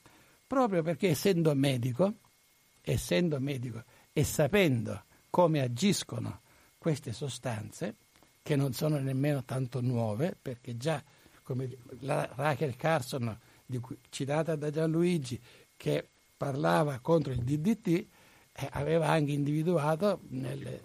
[0.47, 2.17] proprio perché essendo medico,
[2.83, 3.83] essendo medico
[4.13, 6.43] e sapendo come agiscono
[6.77, 7.95] queste sostanze,
[8.43, 11.03] che non sono nemmeno tanto nuove, perché già
[11.43, 13.39] come la Rachel Carson,
[13.81, 15.41] cui, citata da Gianluigi,
[15.79, 16.07] che
[16.37, 17.89] parlava contro il DDT,
[18.53, 20.83] eh, aveva anche individuato nelle,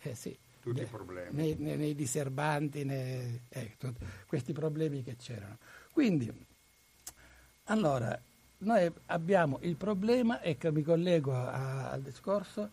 [0.00, 0.34] eh, sì,
[0.64, 1.36] tutti i problemi.
[1.36, 5.58] Nei, nei, nei diserbanti, nei, eh, tutti, questi problemi che c'erano.
[5.92, 6.32] Quindi,
[7.64, 8.18] allora,
[8.58, 12.70] noi abbiamo il problema, e che mi collego a, al discorso,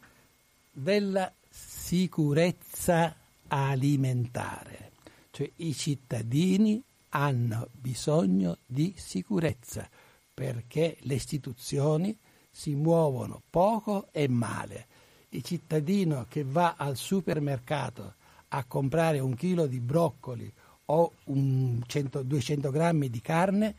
[0.71, 3.13] della sicurezza
[3.47, 4.91] alimentare,
[5.31, 9.89] cioè i cittadini hanno bisogno di sicurezza
[10.33, 12.17] perché le istituzioni
[12.49, 14.87] si muovono poco e male.
[15.33, 18.15] Il cittadino che va al supermercato
[18.49, 20.51] a comprare un chilo di broccoli
[20.85, 23.75] o 100, 200 grammi di carne,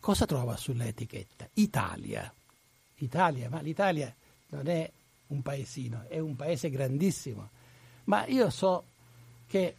[0.00, 1.46] cosa trova sull'etichetta?
[1.54, 2.32] Italia.
[2.96, 4.14] Italia, ma l'Italia
[4.48, 4.90] non è
[5.26, 7.50] un paesino, è un paese grandissimo,
[8.04, 8.84] ma io so
[9.46, 9.74] che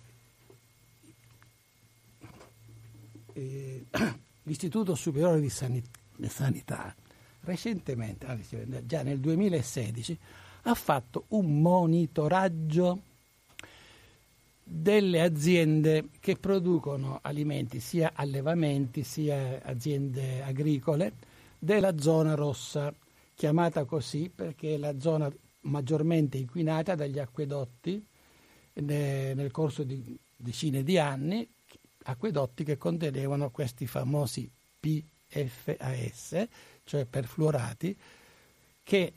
[3.34, 3.86] eh,
[4.44, 6.96] l'Istituto Superiore di Sanità
[7.44, 8.28] recentemente,
[8.86, 10.18] già nel 2016,
[10.64, 13.02] ha fatto un monitoraggio
[14.64, 21.14] delle aziende che producono alimenti, sia allevamenti sia aziende agricole,
[21.60, 22.94] della zona rossa
[23.36, 28.04] chiamata così perché è la zona maggiormente inquinata dagli acquedotti
[28.74, 31.48] nel corso di decine di anni,
[32.04, 36.48] acquedotti che contenevano questi famosi PFAS,
[36.84, 37.96] cioè perfluorati,
[38.84, 39.14] che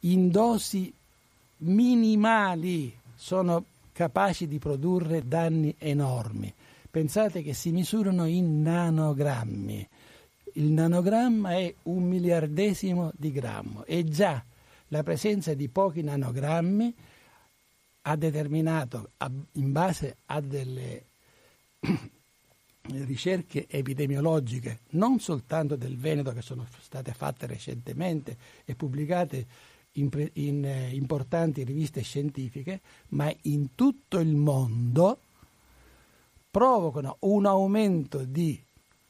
[0.00, 0.92] in dosi
[1.58, 6.52] minimali sono capaci di produrre danni enormi.
[6.90, 9.88] Pensate che si misurano in nanogrammi
[10.54, 14.42] il nanogramma è un miliardesimo di grammo e già
[14.88, 16.94] la presenza di pochi nanogrammi
[18.02, 19.10] ha determinato,
[19.52, 21.04] in base a delle
[22.82, 29.46] ricerche epidemiologiche, non soltanto del Veneto che sono state fatte recentemente e pubblicate
[29.92, 35.20] in, in eh, importanti riviste scientifiche, ma in tutto il mondo
[36.50, 38.60] provocano un aumento di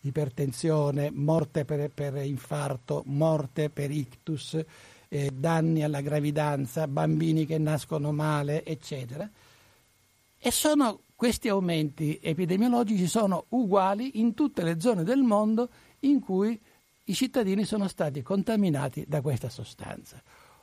[0.03, 4.59] ipertensione, morte per, per infarto, morte per ictus,
[5.09, 9.29] eh, danni alla gravidanza, bambini che nascono male, eccetera.
[10.39, 15.69] E sono, questi aumenti epidemiologici sono uguali in tutte le zone del mondo
[16.01, 16.59] in cui
[17.05, 20.23] i cittadini sono stati contaminati da questa sostanza.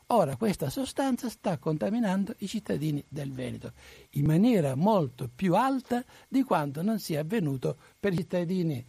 [0.09, 3.73] Ora questa sostanza sta contaminando i cittadini del Veneto
[4.11, 8.85] in maniera molto più alta di quanto non sia avvenuto per i cittadini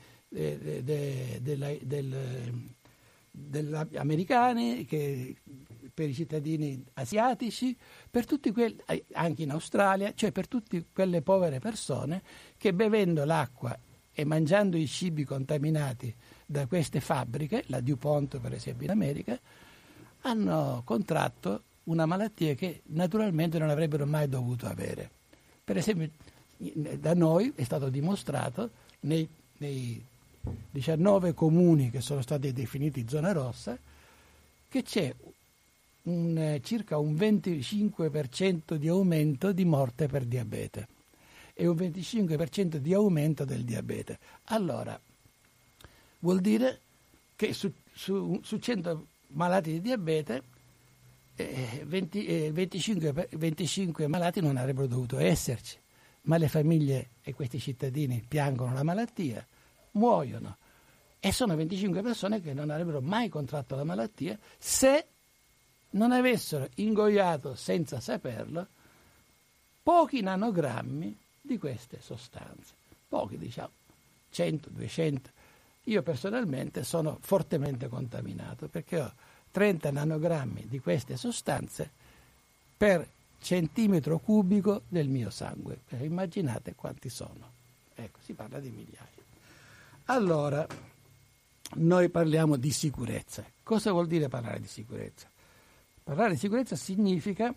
[3.31, 4.87] degli americani,
[5.93, 7.77] per i cittadini asiatici,
[8.09, 8.77] per tutti quelli,
[9.15, 12.23] anche in Australia, cioè per tutte quelle povere persone
[12.57, 13.77] che bevendo l'acqua
[14.13, 16.15] e mangiando i cibi contaminati
[16.47, 19.37] da queste fabbriche, la DuPont per esempio in America,
[20.23, 25.11] hanno contratto una malattia che naturalmente non avrebbero mai dovuto avere.
[25.65, 26.11] Per esempio,
[26.57, 30.05] da noi è stato dimostrato nei, nei
[30.71, 33.79] 19 comuni che sono stati definiti zona rossa
[34.69, 35.15] che c'è
[36.03, 40.89] un, circa un 25% di aumento di morte per diabete
[41.55, 44.19] e un 25% di aumento del diabete.
[44.45, 44.99] Allora,
[46.21, 46.81] vuol dire
[47.35, 50.43] che su, su, su 100 malati di diabete
[51.37, 55.79] eh, 20, eh, 25, 25 malati non avrebbero dovuto esserci,
[56.23, 59.47] ma le famiglie e questi cittadini piangono la malattia,
[59.93, 60.57] muoiono
[61.21, 65.07] e sono 25 persone che non avrebbero mai contratto la malattia se
[65.91, 68.67] non avessero ingoiato senza saperlo
[69.83, 72.75] pochi nanogrammi di queste sostanze.
[73.09, 73.71] Pochi, diciamo,
[74.31, 75.31] 100, 200.
[75.89, 79.13] Io personalmente sono fortemente contaminato perché ho
[79.51, 81.91] 30 nanogrammi di queste sostanze
[82.77, 83.07] per
[83.41, 85.81] centimetro cubico del mio sangue.
[85.89, 87.57] Eh, immaginate quanti sono.
[87.95, 89.07] Ecco, si parla di migliaia.
[90.07, 90.67] Allora,
[91.77, 93.45] noi parliamo di sicurezza.
[93.63, 95.27] Cosa vuol dire parlare di sicurezza?
[96.05, 97.53] Parlare di sicurezza significa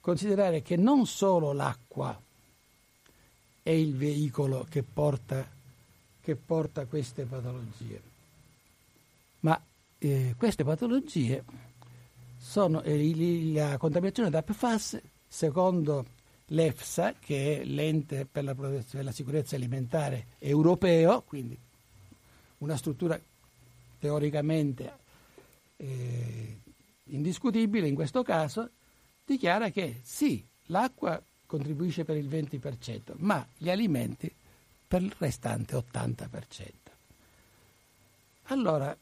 [0.00, 2.20] considerare che non solo l'acqua
[3.62, 5.44] è il veicolo che porta,
[6.26, 8.02] che porta queste patologie,
[9.42, 9.62] ma
[9.96, 11.44] eh, queste patologie
[12.36, 16.04] sono eh, la contaminazione da PFAS, secondo
[16.46, 21.56] l'EFSA, che è l'ente per la, per la sicurezza alimentare europeo, quindi
[22.58, 23.16] una struttura
[24.00, 24.92] teoricamente
[25.76, 26.58] eh,
[27.04, 28.68] indiscutibile in questo caso,
[29.24, 34.34] dichiara che sì, l'acqua contribuisce per il 20%, ma gli alimenti
[34.86, 36.70] per il restante 80%.
[38.44, 38.96] Allora,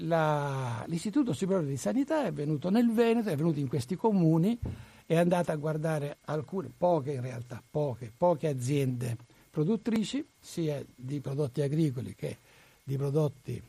[0.00, 4.58] la, l'Istituto Superiore di Sanità è venuto nel Veneto, è venuto in questi comuni,
[5.06, 9.16] è andato a guardare alcune, poche in realtà, poche, poche aziende
[9.50, 12.38] produttrici, sia di prodotti agricoli che
[12.82, 13.62] di prodotti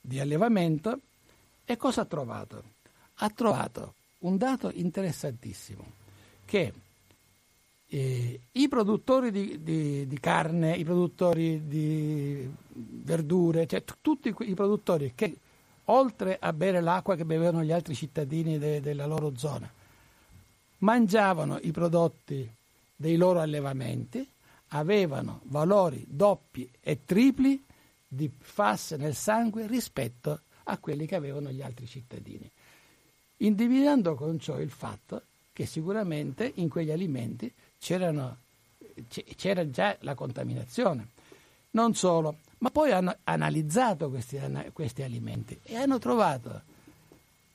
[0.00, 1.00] di allevamento,
[1.64, 2.62] e cosa ha trovato?
[3.16, 5.84] Ha trovato un dato interessantissimo,
[6.44, 6.72] che
[7.88, 14.54] eh, i produttori di, di, di, carne, i produttori di verdure, cioè t- tutti i
[14.54, 15.36] produttori che
[15.86, 19.70] oltre a bere l'acqua che bevevano gli altri cittadini de- della loro zona,
[20.78, 22.48] mangiavano i prodotti
[22.94, 24.26] dei loro allevamenti,
[24.68, 27.62] avevano valori doppi e tripli
[28.08, 32.50] di FAS nel sangue rispetto a quelli che avevano gli altri cittadini,
[33.38, 35.22] individuando con ciò il fatto
[35.52, 41.08] che sicuramente in quegli alimenti c'era già la contaminazione.
[41.70, 44.40] Non solo, ma poi hanno analizzato questi,
[44.72, 46.62] questi alimenti e hanno trovato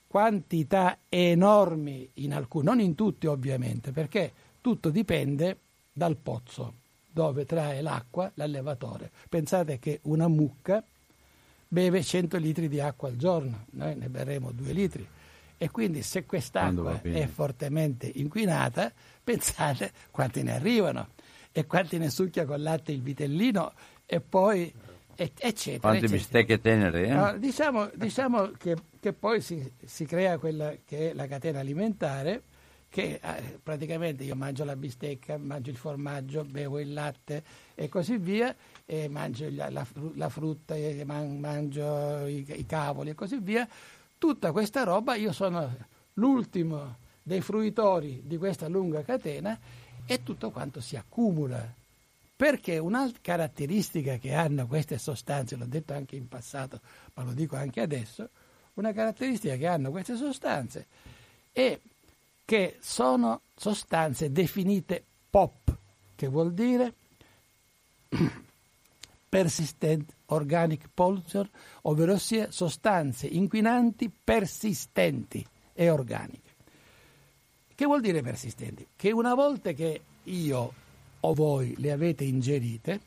[0.07, 5.57] quantità enormi in alcuni, non in tutti ovviamente, perché tutto dipende
[5.91, 6.73] dal pozzo
[7.09, 9.09] dove trae l'acqua l'allevatore.
[9.27, 10.83] Pensate che una mucca
[11.67, 15.07] beve 100 litri di acqua al giorno, noi ne berremo 2 litri
[15.61, 18.91] e quindi se quest'acqua è fortemente inquinata,
[19.23, 21.09] pensate quanti ne arrivano
[21.51, 23.71] e quanti ne succhia con latte il vitellino
[24.07, 24.73] e poi
[25.15, 25.77] eccetera.
[25.77, 26.17] Quante eccetera.
[26.17, 27.05] bistecche tenere?
[27.05, 27.13] Eh?
[27.13, 32.41] No, diciamo, diciamo che, che, poi si, si, crea quella che è la catena alimentare
[32.89, 37.43] che eh, praticamente io mangio la bistecca, mangio il formaggio, bevo il latte
[37.75, 38.53] e così via,
[38.83, 39.85] e mangio la, la,
[40.15, 43.67] la frutta, mangio i, i cavoli e così via
[44.21, 45.75] Tutta questa roba, io sono
[46.13, 49.57] l'ultimo dei fruitori di questa lunga catena
[50.05, 51.73] e tutto quanto si accumula.
[52.35, 56.81] Perché un'altra caratteristica che hanno queste sostanze, l'ho detto anche in passato,
[57.15, 58.29] ma lo dico anche adesso,
[58.75, 60.85] una caratteristica che hanno queste sostanze
[61.51, 61.79] è
[62.45, 65.75] che sono sostanze definite POP,
[66.15, 66.93] che vuol dire
[69.27, 71.49] persistent organic pollution,
[71.83, 76.49] ovvero sostanze inquinanti persistenti e organiche.
[77.73, 78.87] Che vuol dire persistenti?
[78.95, 80.73] Che una volta che io
[81.19, 82.99] o voi le avete ingerite,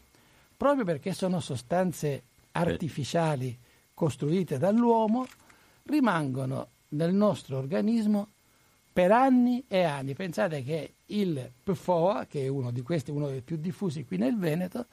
[0.57, 2.23] proprio perché sono sostanze
[2.53, 3.57] artificiali
[3.93, 5.27] costruite dall'uomo,
[5.85, 8.29] rimangono nel nostro organismo
[8.93, 10.15] per anni e anni.
[10.15, 14.87] Pensate che il PFOA, che è uno questi, uno dei più diffusi qui nel Veneto,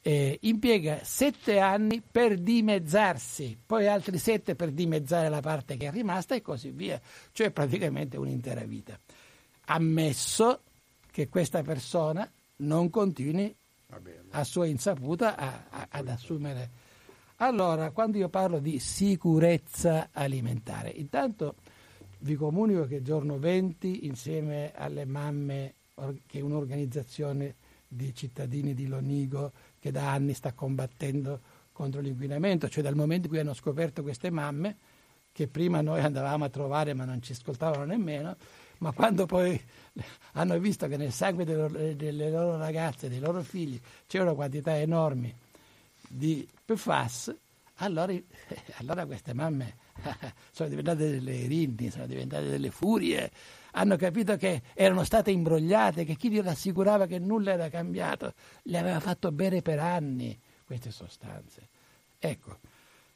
[0.00, 5.90] eh, impiega sette anni per dimezzarsi, poi altri sette per dimezzare la parte che è
[5.90, 7.00] rimasta e così via,
[7.32, 8.98] cioè praticamente un'intera vita.
[9.66, 10.62] Ammesso
[11.10, 13.54] che questa persona non continui
[14.30, 16.70] a sua insaputa a, a, ad assumere.
[17.36, 21.56] Allora, quando io parlo di sicurezza alimentare, intanto
[22.20, 25.74] vi comunico che giorno 20, insieme alle mamme
[26.26, 31.40] che è un'organizzazione di cittadini di Lonigo che da anni sta combattendo
[31.72, 34.76] contro l'inquinamento, cioè dal momento in cui hanno scoperto queste mamme,
[35.32, 38.36] che prima noi andavamo a trovare ma non ci ascoltavano nemmeno,
[38.78, 39.60] ma quando poi
[40.34, 45.32] hanno visto che nel sangue delle loro, ragazze, dei loro figli, c'erano quantità enormi
[46.08, 47.34] di PFAS,
[47.76, 48.12] allora,
[48.78, 49.76] allora queste mamme
[50.50, 53.30] sono diventate delle rinni, sono diventate delle furie,
[53.72, 58.78] hanno capito che erano state imbrogliate, che chi gli rassicurava che nulla era cambiato le
[58.78, 61.68] aveva fatto bere per anni queste sostanze.
[62.18, 62.58] Ecco,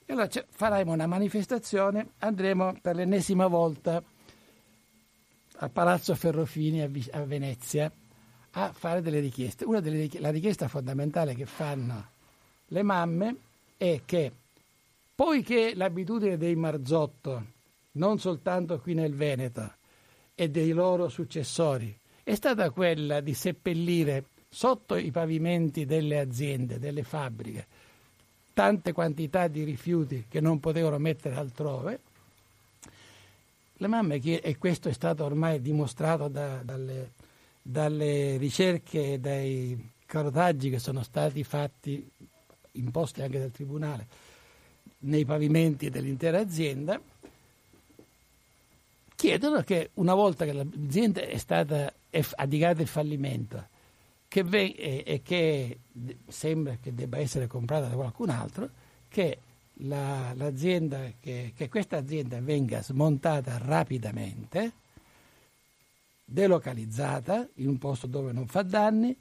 [0.05, 4.03] e allora faremo una manifestazione, andremo per l'ennesima volta
[5.57, 7.90] a Palazzo Ferrofini a, Venezia
[8.53, 9.64] a fare delle richieste.
[9.64, 12.11] Una delle la richiesta fondamentale che fanno
[12.66, 13.36] le mamme
[13.76, 14.32] è che
[15.14, 17.46] poiché l'abitudine dei Marzotto,
[17.92, 19.74] non soltanto qui nel Veneto,
[20.43, 27.03] e dei loro successori, è stata quella di seppellire sotto i pavimenti delle aziende, delle
[27.03, 27.66] fabbriche,
[28.53, 32.01] tante quantità di rifiuti che non potevano mettere altrove.
[33.74, 37.12] Le mamme, e questo è stato ormai dimostrato da, dalle,
[37.61, 42.09] dalle ricerche e dai carotaggi che sono stati fatti,
[42.72, 44.07] imposti anche dal Tribunale,
[44.99, 47.01] nei pavimenti dell'intera azienda,
[49.23, 51.93] chiedono che una volta che l'azienda è stata
[52.35, 53.68] addicata il fallimento
[54.27, 55.79] che ve- e, e, che
[56.27, 58.68] sembra che debba essere comprata da qualcun altro,
[59.07, 59.39] che,
[59.75, 60.35] la,
[61.20, 64.73] che, che questa azienda venga smontata rapidamente,
[66.25, 69.16] delocalizzata in un posto dove non fa danni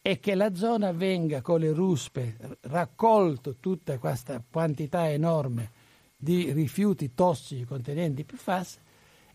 [0.00, 5.72] e che la zona venga con le ruspe raccolto tutta questa quantità enorme
[6.16, 8.82] di rifiuti tossici contenenti PFAS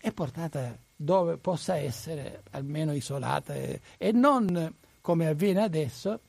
[0.00, 6.20] e portata dove possa essere almeno isolata e, e non come avviene adesso,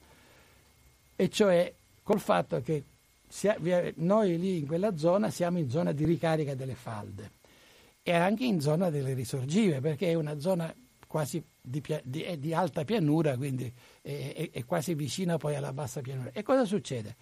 [1.15, 2.83] e cioè col fatto che
[3.95, 7.31] noi lì in quella zona siamo in zona di ricarica delle falde
[8.03, 10.73] e anche in zona delle risorgive, perché è una zona
[11.05, 16.01] quasi di, di, di alta pianura, quindi è, è, è, quasi vicina poi alla bassa
[16.01, 16.31] pianura.
[16.33, 17.15] E cosa succede?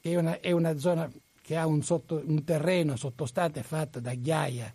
[0.00, 4.14] Che è una, è una zona che ha un, sotto, un terreno sottostante fatto da
[4.14, 4.74] ghiaia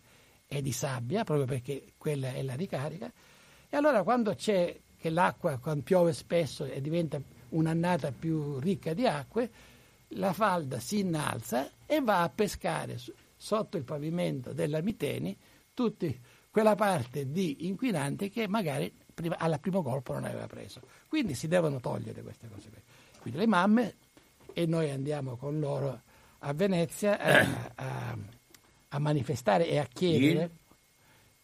[0.53, 3.09] e di sabbia, proprio perché quella è la ricarica,
[3.69, 9.07] e allora quando c'è che l'acqua quando piove spesso e diventa un'annata più ricca di
[9.07, 9.49] acque,
[10.15, 12.99] la falda si innalza e va a pescare
[13.37, 15.37] sotto il pavimento della Miteni
[15.73, 20.81] tutti quella parte di inquinante che magari prima, alla primo colpo non aveva preso.
[21.07, 22.69] Quindi si devono togliere queste cose.
[23.21, 23.95] Quindi le mamme
[24.51, 26.01] e noi andiamo con loro
[26.39, 28.17] a Venezia a, a,
[28.93, 30.49] a manifestare e a chiedere.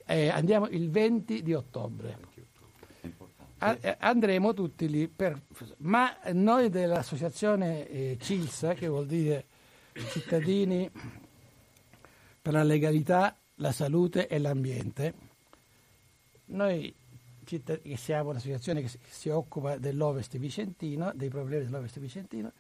[0.06, 2.18] Eh, andiamo il 20 di ottobre.
[3.60, 5.42] Eh, andremo tutti lì, per,
[5.78, 9.46] ma noi dell'associazione eh, CILSA, che vuol dire
[10.12, 10.90] Cittadini
[12.42, 15.14] per la legalità, la salute e l'ambiente,
[16.46, 16.94] noi
[17.44, 17.62] che
[17.96, 22.52] siamo un'associazione che si occupa dell'Ovest Vicentino, dei problemi dell'Ovest Vicentino,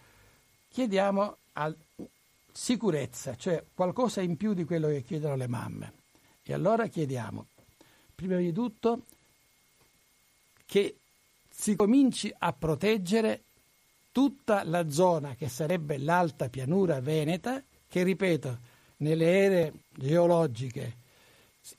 [0.69, 1.37] chiediamo
[2.57, 5.93] sicurezza, cioè qualcosa in più di quello che chiedono le mamme.
[6.41, 7.45] E allora chiediamo,
[8.15, 9.03] prima di tutto,
[10.65, 10.95] che
[11.47, 13.43] si cominci a proteggere
[14.11, 18.57] tutta la zona che sarebbe l'alta pianura veneta, che ripeto,
[18.97, 20.95] nelle ere geologiche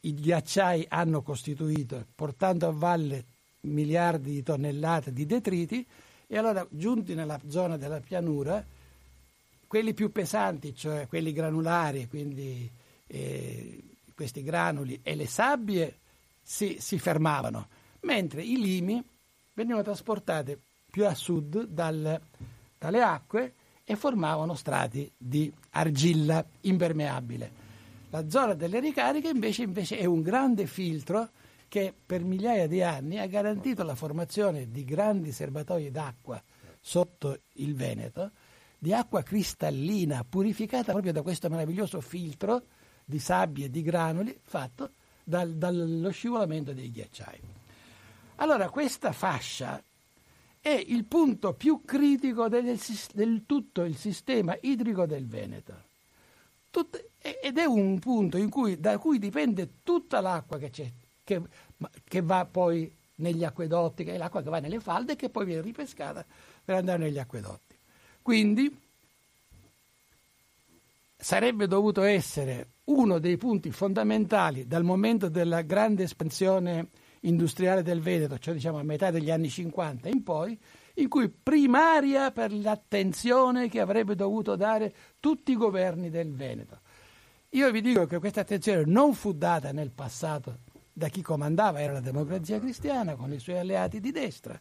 [0.02, 3.24] i ghiacciai hanno costituito, portando a valle
[3.62, 5.84] miliardi di tonnellate di detriti,
[6.28, 8.64] e allora giunti nella zona della pianura,
[9.68, 12.68] quelli più pesanti, cioè quelli granulari, quindi
[13.06, 15.98] eh, questi granuli e le sabbie,
[16.42, 17.68] si, si fermavano
[18.00, 19.04] mentre i limi
[19.52, 20.58] venivano trasportati
[20.90, 22.20] più a sud dal,
[22.78, 23.54] dalle acque
[23.84, 27.66] e formavano strati di argilla impermeabile.
[28.10, 31.30] La zona delle ricariche invece, invece, è un grande filtro
[31.68, 36.42] che per migliaia di anni ha garantito la formazione di grandi serbatoi d'acqua
[36.80, 38.30] sotto il Veneto,
[38.78, 42.66] di acqua cristallina purificata proprio da questo meraviglioso filtro
[43.04, 44.92] di sabbie e di granuli fatto
[45.24, 47.40] dal, dallo scivolamento dei ghiacciai.
[48.36, 49.82] Allora questa fascia
[50.60, 52.78] è il punto più critico del,
[53.12, 55.86] del tutto il sistema idrico del Veneto.
[56.70, 60.70] Tut, ed è un punto cui, da cui dipende tutta l'acqua che,
[61.24, 61.42] che,
[62.04, 65.46] che va poi negli acquedotti, che è l'acqua che va nelle falde e che poi
[65.46, 66.24] viene ripescata
[66.64, 67.67] per andare negli acquedotti.
[68.28, 68.70] Quindi
[71.16, 76.88] sarebbe dovuto essere uno dei punti fondamentali dal momento della grande espansione
[77.20, 80.58] industriale del Veneto, cioè diciamo a metà degli anni 50 in poi,
[80.96, 86.80] in cui primaria per l'attenzione che avrebbe dovuto dare tutti i governi del Veneto.
[87.52, 90.58] Io vi dico che questa attenzione non fu data nel passato
[90.92, 94.60] da chi comandava, era la democrazia cristiana con i suoi alleati di destra,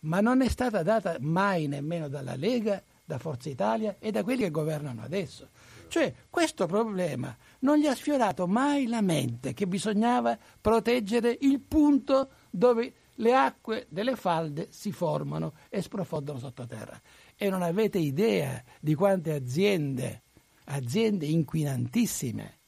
[0.00, 4.42] ma non è stata data mai nemmeno dalla Lega, da Forza Italia e da quelli
[4.42, 5.48] che governano adesso.
[5.88, 12.30] Cioè questo problema non gli ha sfiorato mai la mente che bisognava proteggere il punto
[12.50, 17.00] dove le acque delle falde si formano e sprofondano sottoterra.
[17.36, 20.22] E non avete idea di quante aziende,
[20.64, 22.58] aziende inquinantissime,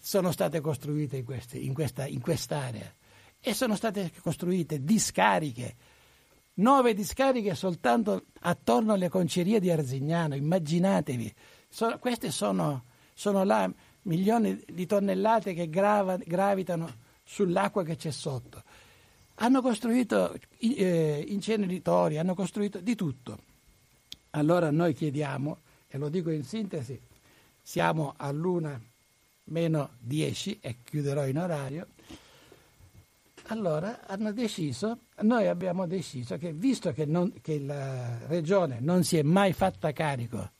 [0.00, 2.92] sono state costruite in, queste, in, questa, in quest'area.
[3.40, 5.74] E sono state costruite discariche,
[6.54, 11.34] nove discariche soltanto attorno alle concerie di Arzignano, immaginatevi.
[11.68, 12.84] So, queste sono,
[13.14, 13.70] sono là
[14.02, 16.90] milioni di tonnellate che grava, gravitano
[17.24, 18.62] sull'acqua che c'è sotto
[19.36, 23.38] hanno costruito eh, inceneritori, hanno costruito di tutto.
[24.30, 26.98] Allora noi chiediamo, e lo dico in sintesi,
[27.60, 28.80] siamo all'una
[29.44, 31.88] meno 10 e chiuderò in orario.
[33.52, 39.18] Allora hanno deciso, noi abbiamo deciso che visto che, non, che la regione non si
[39.18, 40.52] è mai fatta carico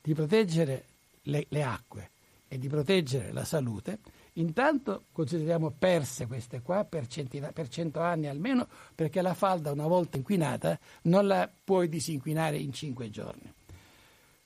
[0.00, 0.84] di proteggere
[1.22, 2.10] le, le acque
[2.46, 3.98] e di proteggere la salute,
[4.38, 9.88] Intanto consideriamo perse queste qua per, centina, per 100 anni almeno, perché la falda una
[9.88, 13.52] volta inquinata non la puoi disinquinare in 5 giorni.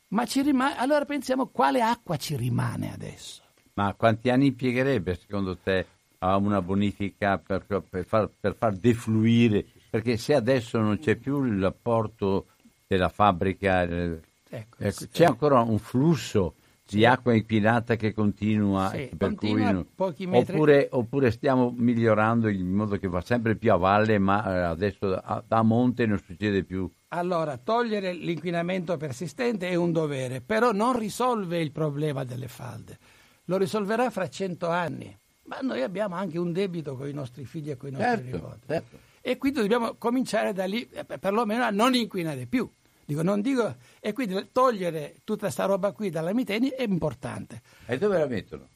[0.09, 3.43] Ma rimane, allora pensiamo quale acqua ci rimane adesso.
[3.74, 5.86] Ma quanti anni impiegherebbe secondo te
[6.25, 9.64] a una bonifica per, per, far, per far defluire?
[9.91, 12.47] Perché se adesso non c'è più l'apporto
[12.87, 16.55] della fabbrica, eh, ecco, ecco, c'è ancora un flusso
[16.89, 22.99] di acqua inquinata che continua, sì, per continua cui oppure, oppure, stiamo migliorando in modo
[22.99, 26.91] che va sempre più a valle, ma eh, adesso a, a monte non succede più.
[27.09, 32.99] Allora, togliere l'inquinamento persistente è un dovere, però non risolve il problema delle falde.
[33.47, 35.14] Lo risolverà fra cento anni,
[35.45, 38.36] ma noi abbiamo anche un debito con i nostri figli e con i nostri certo,
[38.36, 38.66] nipoti.
[38.66, 38.99] Certo.
[39.20, 42.70] E quindi dobbiamo cominciare da lì, eh, perlomeno a non inquinare più.
[43.05, 47.61] Dico, non dico, e quindi togliere tutta questa roba qui dalla Miteni è importante.
[47.86, 48.68] E dove la mettono?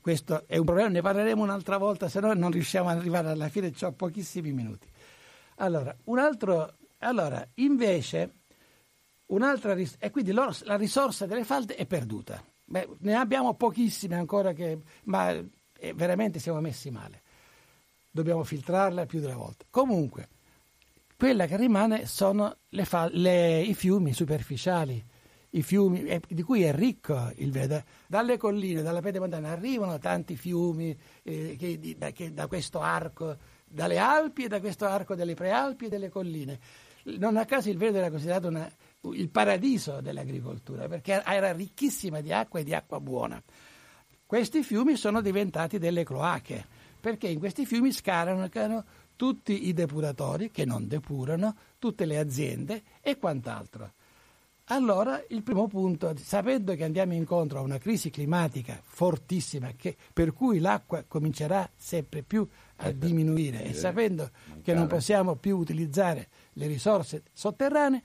[0.00, 3.48] Questo è un problema, ne parleremo un'altra volta, se no non riusciamo ad arrivare alla
[3.48, 4.86] fine, ho pochissimi minuti.
[5.56, 8.34] Allora, un altro, allora invece,
[9.26, 12.44] un'altra, e quindi la risorsa delle falde è perduta.
[12.66, 17.22] Beh, ne abbiamo pochissime ancora, che, ma eh, veramente siamo messi male.
[18.10, 19.66] Dobbiamo filtrarla più delle volte.
[19.70, 20.28] Comunque,
[21.16, 25.04] quella che rimane sono le fa- le, i fiumi superficiali,
[25.50, 27.84] i fiumi eh, di cui è ricco il Veda.
[28.06, 33.36] Dalle colline, dalla pedemontana arrivano tanti fiumi eh, che, di, da, che, da questo arco,
[33.64, 36.58] dalle Alpi e da questo arco delle prealpi e delle colline.
[37.04, 38.70] Non a caso il Veneto era considerato una,
[39.12, 43.42] il paradiso dell'agricoltura perché era ricchissima di acqua e di acqua buona.
[44.26, 46.64] Questi fiumi sono diventati delle cloache
[47.00, 48.48] perché in questi fiumi scarano
[49.16, 53.92] tutti i depuratori che non depurano, tutte le aziende e quant'altro.
[54.68, 60.32] Allora il primo punto, sapendo che andiamo incontro a una crisi climatica fortissima, che, per
[60.32, 64.30] cui l'acqua comincerà sempre più a eh, diminuire e sapendo
[64.62, 68.02] che non possiamo più utilizzare le risorse sotterranee,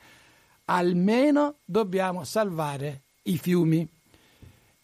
[0.70, 3.88] almeno dobbiamo salvare i fiumi.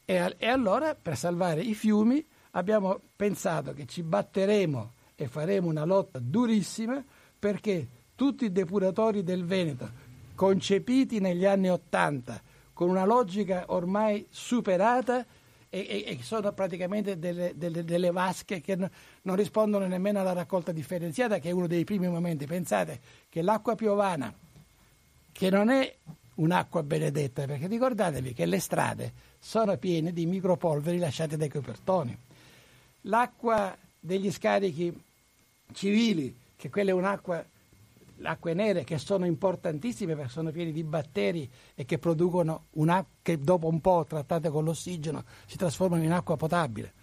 [0.04, 5.86] E, e allora per salvare i fiumi abbiamo pensato che ci batteremo e faremo una
[5.86, 7.04] lotta durissima
[7.38, 9.90] perché tutti i depuratori del Veneto,
[10.34, 12.42] concepiti negli anni Ottanta,
[12.74, 15.26] con una logica ormai superata,
[15.70, 18.90] e, e, sono praticamente delle, delle, delle vasche che no,
[19.24, 22.46] non rispondono nemmeno alla raccolta differenziata, che è uno dei primi momenti.
[22.46, 24.34] Pensate che l'acqua piovana,
[25.38, 25.94] che non è
[26.36, 32.18] un'acqua benedetta, perché ricordatevi che le strade sono piene di micropolveri lasciate dai copertoni.
[33.02, 34.98] L'acqua degli scarichi
[35.74, 37.46] civili, che quella è un'acqua,
[38.22, 43.38] acque nere che sono importantissime perché sono piene di batteri e che producono un'acqua che
[43.38, 46.94] dopo un po' trattate con l'ossigeno si trasformano in acqua potabile.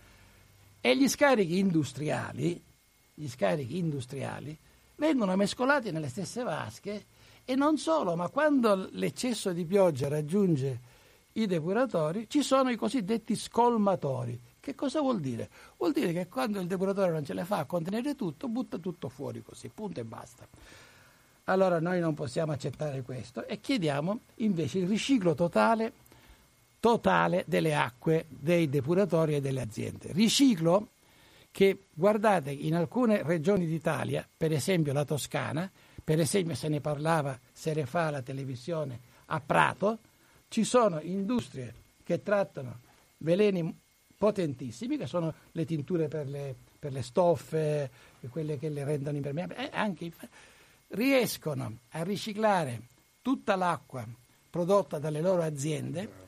[0.80, 2.64] E gli scarichi industriali,
[3.12, 4.56] gli scarichi industriali
[4.96, 7.11] vengono mescolati nelle stesse vasche
[7.44, 10.80] e non solo, ma quando l'eccesso di pioggia raggiunge
[11.32, 15.50] i depuratori ci sono i cosiddetti scolmatori che cosa vuol dire?
[15.76, 19.08] Vuol dire che quando il depuratore non ce la fa a contenere tutto, butta tutto
[19.08, 20.46] fuori così, punto e basta.
[21.46, 25.94] Allora noi non possiamo accettare questo e chiediamo invece il riciclo totale,
[26.78, 30.12] totale delle acque dei depuratori e delle aziende.
[30.12, 30.90] Riciclo
[31.50, 35.68] che guardate in alcune regioni d'Italia, per esempio la Toscana,
[36.04, 39.98] per esempio se ne parlava sere fa alla televisione a Prato,
[40.48, 41.74] ci sono industrie
[42.04, 42.80] che trattano
[43.18, 43.78] veleni
[44.16, 47.90] potentissimi, che sono le tinture per le, per le stoffe,
[48.30, 50.12] quelle che le rendono impermeabili, anche,
[50.88, 52.82] riescono a riciclare
[53.22, 54.06] tutta l'acqua
[54.50, 56.20] prodotta dalle loro aziende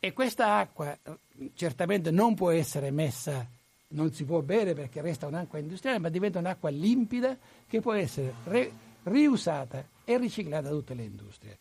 [0.00, 0.98] e questa acqua
[1.54, 3.46] certamente non può essere messa,
[3.88, 7.36] non si può bere perché resta un'acqua industriale, ma diventa un'acqua limpida
[7.66, 8.72] che può essere re,
[9.04, 11.58] riusata e riciclata da tutte le industrie.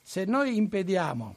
[0.00, 1.36] Se noi impediamo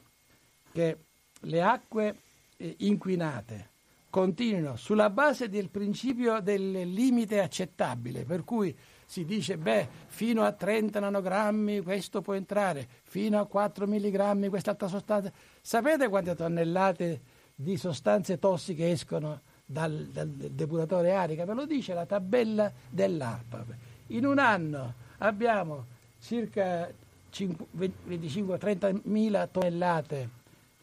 [0.72, 0.96] che
[1.40, 2.16] le acque
[2.56, 3.70] eh, inquinate
[4.10, 10.52] continuino sulla base del principio del limite accettabile, per cui si dice, beh, fino a
[10.52, 15.30] 30 nanogrammi questo può entrare, fino a 4 milligrammi quest'altra sostanza.
[15.60, 17.20] Sapete quante tonnellate
[17.54, 21.44] di sostanze tossiche escono dal, dal depuratore arica?
[21.44, 23.64] Ve lo dice la tabella dell'ARPA.
[24.08, 25.86] In un anno abbiamo
[26.20, 26.90] circa
[27.30, 30.28] 25-30 mila tonnellate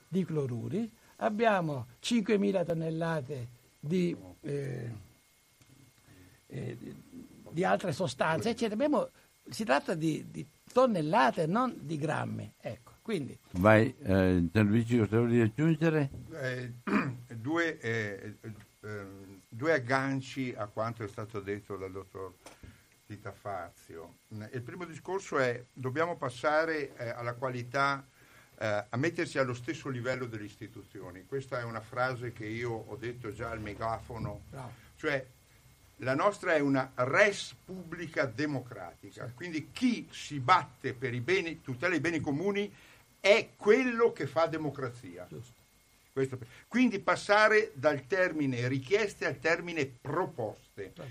[0.07, 3.47] di cloruri, abbiamo 5 mila tonnellate
[3.79, 4.15] di...
[4.41, 5.11] Eh,
[6.47, 6.77] eh,
[7.53, 8.73] di altre sostanze, eccetera.
[8.73, 9.09] Abbiamo,
[9.49, 12.51] si tratta di, di, tonnellate, non di grammi.
[12.59, 13.37] Ecco, quindi.
[13.51, 16.09] Vai, eh, Gianluigi, cosa vuoi aggiungere?
[16.33, 16.73] Eh,
[17.35, 18.35] due, eh,
[18.81, 19.05] eh,
[19.47, 22.33] due, agganci a quanto è stato detto dal dottor
[23.05, 24.15] Tita Fazio.
[24.51, 28.05] Il primo discorso è dobbiamo passare eh, alla qualità
[28.57, 31.25] eh, a mettersi allo stesso livello delle istituzioni.
[31.25, 34.71] Questa è una frase che io ho detto già al megafono, Bravo.
[34.95, 35.25] cioè
[35.97, 41.95] la nostra è una res pubblica democratica, quindi chi si batte per i beni, tutela
[41.95, 42.73] i beni comuni
[43.19, 45.27] è quello che fa democrazia.
[46.11, 46.37] Questo.
[46.67, 50.62] Quindi passare dal termine richieste al termine proposte.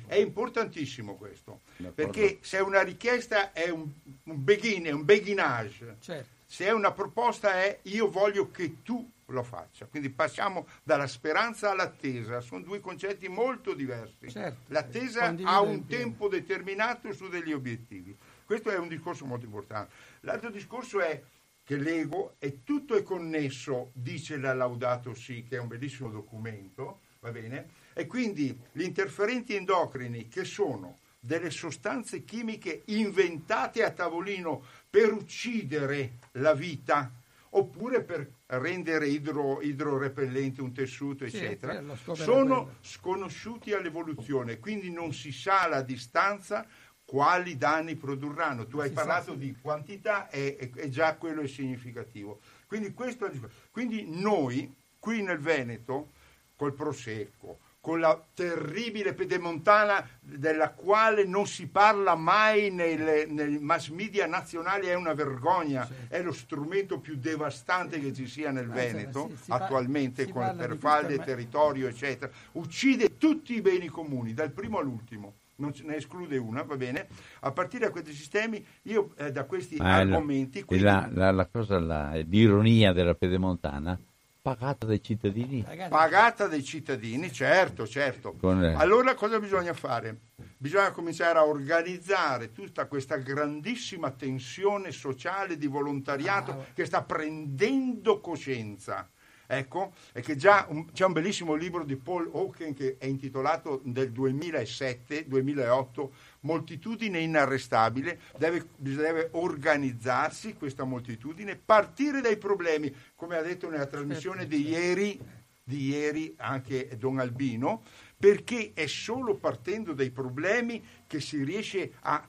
[0.07, 1.61] È importantissimo questo,
[1.95, 3.89] perché se una richiesta è un,
[4.25, 6.29] un begin, è un beginage, certo.
[6.47, 9.87] se è una proposta è io voglio che tu lo faccia.
[9.87, 14.31] Quindi passiamo dalla speranza all'attesa, sono due concetti molto diversi.
[14.31, 18.17] Certo, L'attesa ha un tempo determinato su degli obiettivi.
[18.45, 19.93] Questo è un discorso molto importante.
[20.21, 21.23] L'altro discorso è
[21.65, 27.01] che l'ego è tutto è connesso, dice la Laudato Si, che è un bellissimo documento,
[27.21, 27.81] va bene?
[27.95, 36.19] E quindi gli interferenti endocrini che sono delle sostanze chimiche inventate a tavolino per uccidere
[36.33, 37.13] la vita,
[37.51, 45.31] oppure per rendere idro, idrorepellente un tessuto, eccetera, sì, sono sconosciuti all'evoluzione, quindi non si
[45.31, 46.67] sa alla distanza
[47.05, 48.67] quali danni produrranno.
[48.67, 52.41] Tu hai si parlato sa, di quantità e, e, già quello è significativo.
[52.67, 53.31] Quindi, questo,
[53.71, 56.11] quindi noi qui nel Veneto,
[56.57, 62.97] col Prosecco, con la terribile pedemontana della quale non si parla mai nei,
[63.29, 65.93] nei mass media nazionali, è una vergogna, sì.
[66.07, 71.17] è lo strumento più devastante che ci sia nel Veneto sì, attualmente con, per falde,
[71.17, 71.25] ma...
[71.25, 72.31] territorio, eccetera.
[72.53, 75.35] Uccide tutti i beni comuni, dal primo all'ultimo.
[75.57, 77.09] Non ne esclude una, va bene?
[77.41, 80.61] A partire da questi sistemi, io eh, da questi ma argomenti.
[80.61, 80.85] La, quindi...
[80.85, 81.79] la, la, la cosa,
[82.15, 83.99] l'ironia della pedemontana
[84.43, 85.65] Pagata dai cittadini?
[85.89, 88.35] Pagata dai cittadini, certo, certo.
[88.75, 90.19] Allora cosa bisogna fare?
[90.57, 98.19] Bisogna cominciare a organizzare tutta questa grandissima tensione sociale di volontariato ah, che sta prendendo
[98.19, 99.09] coscienza.
[99.47, 103.81] Ecco, e che già un, c'è un bellissimo libro di Paul Hawken che è intitolato
[103.85, 106.09] del 2007-2008
[106.43, 114.47] moltitudine inarrestabile, deve, deve organizzarsi questa moltitudine, partire dai problemi, come ha detto nella trasmissione
[114.47, 115.19] di ieri,
[115.63, 117.83] di ieri anche Don Albino,
[118.17, 122.27] perché è solo partendo dai problemi che si riesce a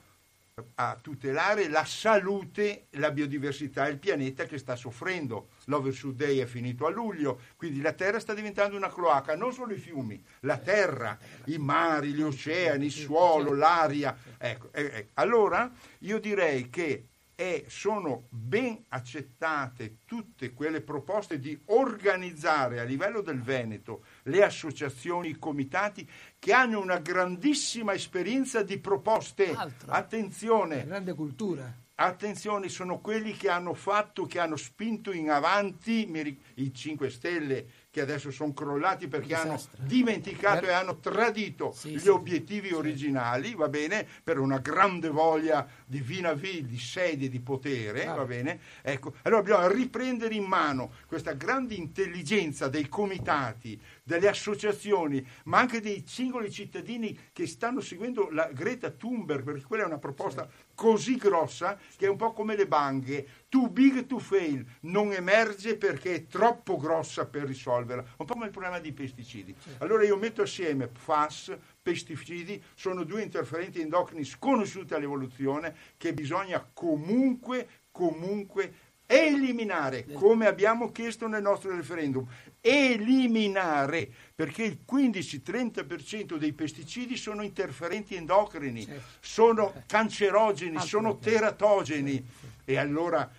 [0.76, 5.48] a tutelare la salute, la biodiversità e il pianeta che sta soffrendo.
[5.66, 9.74] L'Overshoot Day è finito a luglio, quindi la Terra sta diventando una cloaca, non solo
[9.74, 14.16] i fiumi, la Terra, i mari, gli oceani, il suolo, l'aria.
[14.38, 15.08] Ecco, eh, eh.
[15.14, 23.22] Allora io direi che e sono ben accettate tutte quelle proposte di organizzare a livello
[23.22, 26.08] del Veneto le associazioni, i comitati
[26.38, 29.52] che hanno una grandissima esperienza di proposte.
[29.52, 29.90] Altro.
[29.90, 30.76] Attenzione.
[30.76, 31.83] Una grande cultura.
[31.96, 36.10] Attenzione, sono quelli che hanno fatto, che hanno spinto in avanti
[36.54, 42.00] i 5 Stelle che adesso sono crollati perché hanno dimenticato e hanno tradito Sì, gli
[42.00, 47.38] sì, obiettivi originali, va bene, per una grande voglia di vina vi, di sedie, di
[47.38, 48.14] potere, Ah.
[48.14, 48.58] va bene?
[48.82, 55.80] Ecco, allora bisogna riprendere in mano questa grande intelligenza dei comitati, delle associazioni, ma anche
[55.80, 61.16] dei singoli cittadini che stanno seguendo la Greta Thunberg, perché quella è una proposta così
[61.16, 66.14] grossa che è un po' come le banche, too big to fail, non emerge perché
[66.14, 69.54] è troppo grossa per risolverla, un po' come il problema dei pesticidi.
[69.78, 77.68] Allora io metto assieme FAS, pesticidi, sono due interferenti endocrini sconosciuti all'evoluzione che bisogna comunque,
[77.90, 82.26] comunque eliminare, come abbiamo chiesto nel nostro referendum,
[82.60, 89.02] eliminare, perché il 15-30% dei pesticidi sono interferenti endocrini, Certo.
[89.20, 92.24] sono cancerogeni, Altro sono teratogeni.
[92.64, 93.30] E allora,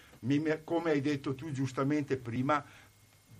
[0.63, 2.63] come hai detto tu giustamente prima,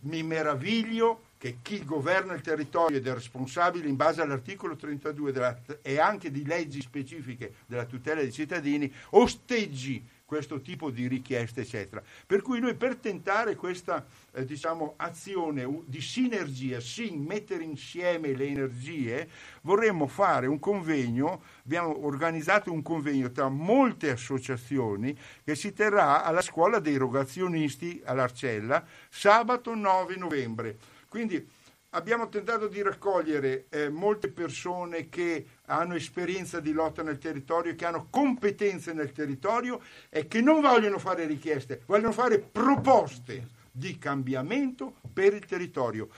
[0.02, 5.58] mi meraviglio che chi governa il territorio ed è responsabile in base all'articolo 32 della-
[5.82, 12.02] e anche di leggi specifiche della tutela dei cittadini osteggi questo tipo di richieste, eccetera.
[12.26, 18.48] Per cui noi per tentare questa eh, diciamo, azione di sinergia, sì, mettere insieme le
[18.48, 19.30] energie,
[19.62, 26.42] vorremmo fare un convegno, abbiamo organizzato un convegno tra molte associazioni che si terrà alla
[26.42, 30.78] scuola dei rogazionisti all'Arcella sabato 9 novembre.
[31.08, 31.48] Quindi
[31.96, 37.86] abbiamo tentato di raccogliere eh, molte persone che hanno esperienza di lotta nel territorio, che
[37.86, 44.96] hanno competenze nel territorio e che non vogliono fare richieste, vogliono fare proposte di cambiamento
[45.12, 46.10] per il territorio.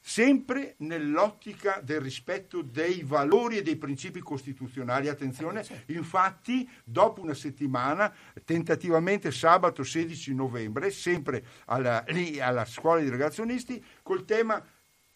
[0.00, 5.08] Sempre nell'ottica del rispetto dei valori e dei principi costituzionali.
[5.08, 8.14] Attenzione, infatti, dopo una settimana,
[8.44, 14.64] tentativamente sabato 16 novembre, sempre alla, lì alla scuola di ragazzonisti, col tema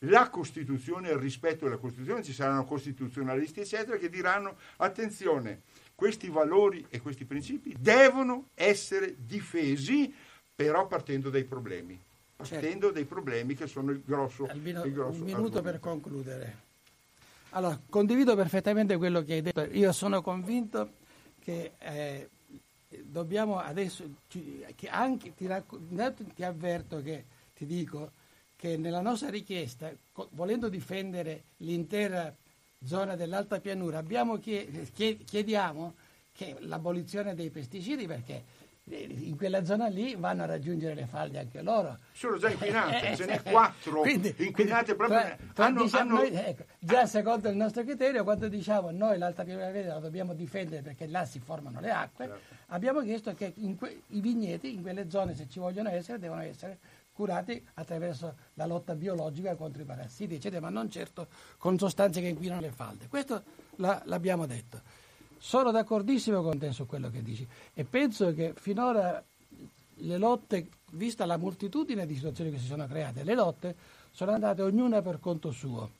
[0.05, 5.63] la Costituzione il rispetto della Costituzione, ci saranno costituzionalisti eccetera che diranno attenzione,
[5.95, 10.13] questi valori e questi principi devono essere difesi
[10.55, 11.99] però partendo dai problemi,
[12.37, 15.63] partendo dai problemi che sono il grosso, Albino, il grosso un minuto argomento.
[15.63, 16.57] per concludere.
[17.51, 19.63] Allora, condivido perfettamente quello che hai detto.
[19.63, 20.93] Io sono convinto
[21.41, 22.29] che eh,
[23.03, 25.81] dobbiamo adesso, che anche, ti, racco-
[26.35, 27.25] ti avverto che,
[27.55, 28.13] ti dico,
[28.61, 29.91] che nella nostra richiesta,
[30.33, 32.31] volendo difendere l'intera
[32.85, 34.03] zona dell'alta pianura,
[35.25, 35.95] chiediamo
[36.33, 38.45] che l'abolizione dei pesticidi perché
[38.91, 41.97] eh, in quella zona lì vanno a raggiungere le falde anche loro.
[42.13, 45.21] Sono già inquinate, Eh, ce n'è eh, quattro quindi- inquinate proprio.
[45.21, 49.17] tra- tra hanno- diciamo hanno- noi, ecco, già secondo il nostro criterio, quando diciamo noi
[49.17, 52.55] l'Alta Pianura Veneta la dobbiamo difendere perché là si formano le acque, Certo.
[52.67, 56.79] abbiamo chiesto che que- i vigneti in quelle zone, se ci vogliono essere, devono essere
[57.21, 61.27] curati attraverso la lotta biologica contro i parassiti, eccetera, ma non certo
[61.59, 63.09] con sostanze che inquinano le falde.
[63.09, 63.43] Questo
[63.77, 64.81] la- l'abbiamo detto.
[65.37, 69.23] Sono d'accordissimo con te su quello che dici e penso che finora
[70.03, 73.75] le lotte, vista la moltitudine di situazioni che si sono create, le lotte
[74.11, 75.91] sono andate ognuna per conto suo.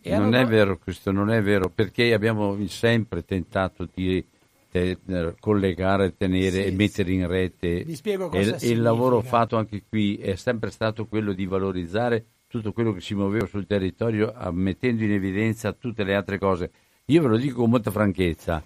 [0.00, 4.24] E non hanno- è vero questo, non è vero, perché abbiamo sempre tentato di
[4.76, 7.84] eh, collegare, tenere Sì, e mettere in rete.
[7.84, 13.00] E il- lavoro fatto anche qui è sempre stato quello di valorizzare tutto quello che
[13.00, 16.70] si muoveva sul territorio, ah, mettendo in evidenza tutte le altre cose.
[17.06, 18.62] Io ve lo dico con molta franchezza,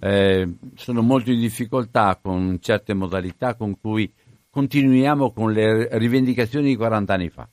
[0.00, 4.10] eh, sono molto in difficoltà con certe modalità con cui
[4.50, 7.48] continuiamo con le rivendicazioni di 40 anni fa.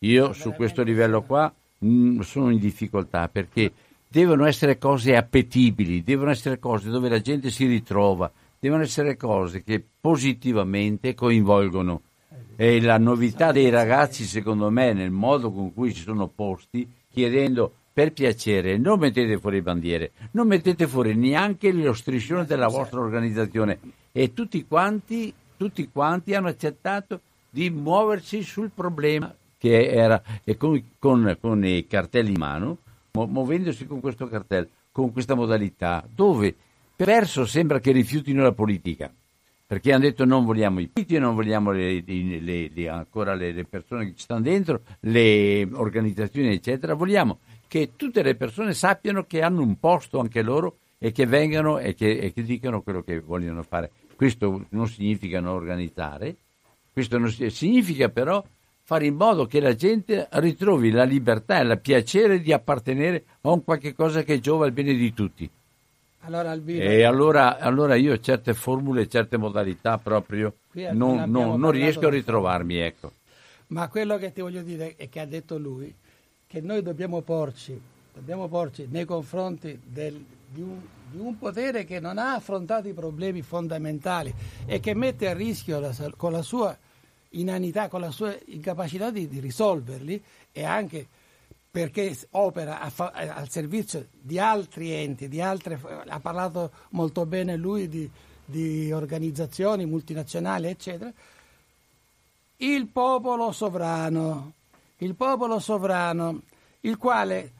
[0.00, 3.72] Io su questo livello qua mh, sono in difficoltà perché
[4.08, 9.62] devono essere cose appetibili, devono essere cose dove la gente si ritrova, devono essere cose
[9.62, 12.02] che positivamente coinvolgono.
[12.56, 17.72] E la novità dei ragazzi, secondo me, nel modo con cui si sono posti, chiedendo
[17.92, 23.78] per piacere, non mettete fuori bandiere, non mettete fuori neanche lo striscione della vostra organizzazione.
[24.10, 30.80] E tutti quanti, tutti quanti hanno accettato di muoversi sul problema che era, e con,
[30.98, 32.78] con- con i cartelli in mano,
[33.26, 36.54] muovendosi con questo cartello, con questa modalità, dove
[36.96, 39.12] perso sembra che rifiutino la politica
[39.68, 44.06] perché hanno detto non vogliamo i partiti, non vogliamo le- le- le- ancora le, persone
[44.06, 49.60] che ci stanno dentro, le organizzazioni eccetera, vogliamo che tutte le persone sappiano che hanno
[49.60, 53.62] un posto anche loro e che vengano e che, e che dicano quello che vogliono
[53.62, 53.90] fare.
[54.16, 56.34] Questo non significa non organizzare,
[56.90, 58.42] questo non si- significa però
[58.88, 63.50] fare in modo che la gente ritrovi la libertà e il piacere di appartenere a
[63.50, 65.50] un qualche cosa che giova al bene di tutti.
[66.20, 70.54] Allora, Albino, E allora, allora io certe formule, certe modalità proprio
[70.92, 73.12] non non, non- riesco a ritrovarmi, ecco.
[73.66, 75.94] Ma quello che ti voglio dire e che ha detto lui,
[76.46, 77.78] che noi dobbiamo porci,
[78.14, 80.14] dobbiamo porci nei confronti del,
[80.48, 80.80] di, un,
[81.10, 84.32] di, un, potere che non ha affrontato i problemi fondamentali
[84.64, 86.74] e che mette a rischio la, con la sua
[87.30, 90.22] inanità, con la sua incapacità di, di risolverli
[90.52, 91.06] e anche
[91.70, 97.56] perché opera a fa, al servizio di altri enti, di altre, ha parlato molto bene
[97.56, 98.10] lui di,
[98.44, 101.12] di organizzazioni multinazionali, eccetera,
[102.56, 104.52] il popolo sovrano,
[104.98, 106.40] il popolo sovrano,
[106.80, 107.52] il quale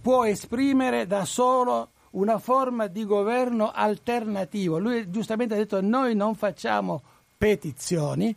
[0.00, 4.78] può esprimere da solo una forma di governo alternativo.
[4.78, 7.02] Lui giustamente ha detto noi non facciamo
[7.36, 8.34] petizioni,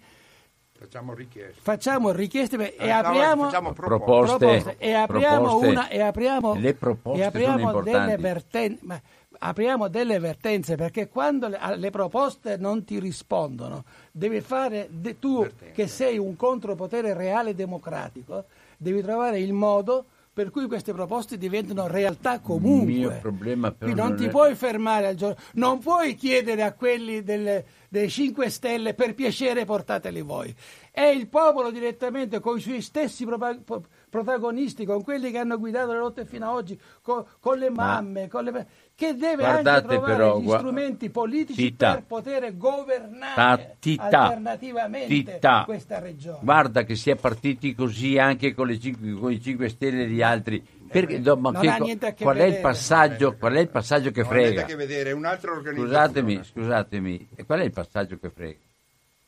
[0.83, 1.61] Facciamo richieste.
[1.61, 5.67] Facciamo richieste e apriamo facciamo proposte, proposte, e apriamo proposte.
[5.67, 9.01] una e apriamo, le proposte e apriamo delle vertenze
[9.39, 15.41] apriamo delle vertenze perché quando le, le, proposte non ti rispondono devi fare de, tu
[15.41, 15.73] Vertenze.
[15.73, 18.45] che sei un contropotere reale democratico
[18.77, 22.91] devi trovare il modo per cui queste proposte diventano realtà comunque.
[22.91, 24.29] Il mio problema però non, non ti è...
[24.29, 27.63] puoi fermare al giorno, non puoi chiedere a quelli delle,
[27.93, 30.51] dei 5 Stelle per piacere portateli voi.
[30.89, 33.23] È il popolo direttamente con i suoi stessi
[34.09, 38.21] protagonisti, con quelli che hanno guidato le lotte fino ad oggi, con, con le mamme,
[38.21, 38.27] Ma...
[38.29, 41.93] con le che deve Guardate anche trovare però, gli strumenti politici Tita.
[41.93, 44.03] per poter governare Ta- tita.
[44.03, 45.63] alternativamente Tita.
[45.63, 46.39] questa regione.
[46.41, 50.07] Guarda che si è partiti così anche con, le cinque, con i 5 Stelle e
[50.07, 50.63] gli altri.
[50.99, 52.61] Perché, no, ma Non che ha co- niente a che qual, è il vedere.
[52.61, 54.61] passaggio, qual è il passaggio che Non ha niente frega?
[54.63, 55.93] a che vedere, è un'altra organizzazione.
[56.05, 58.57] Scusatemi, scusatemi, e qual è il passaggio che frega?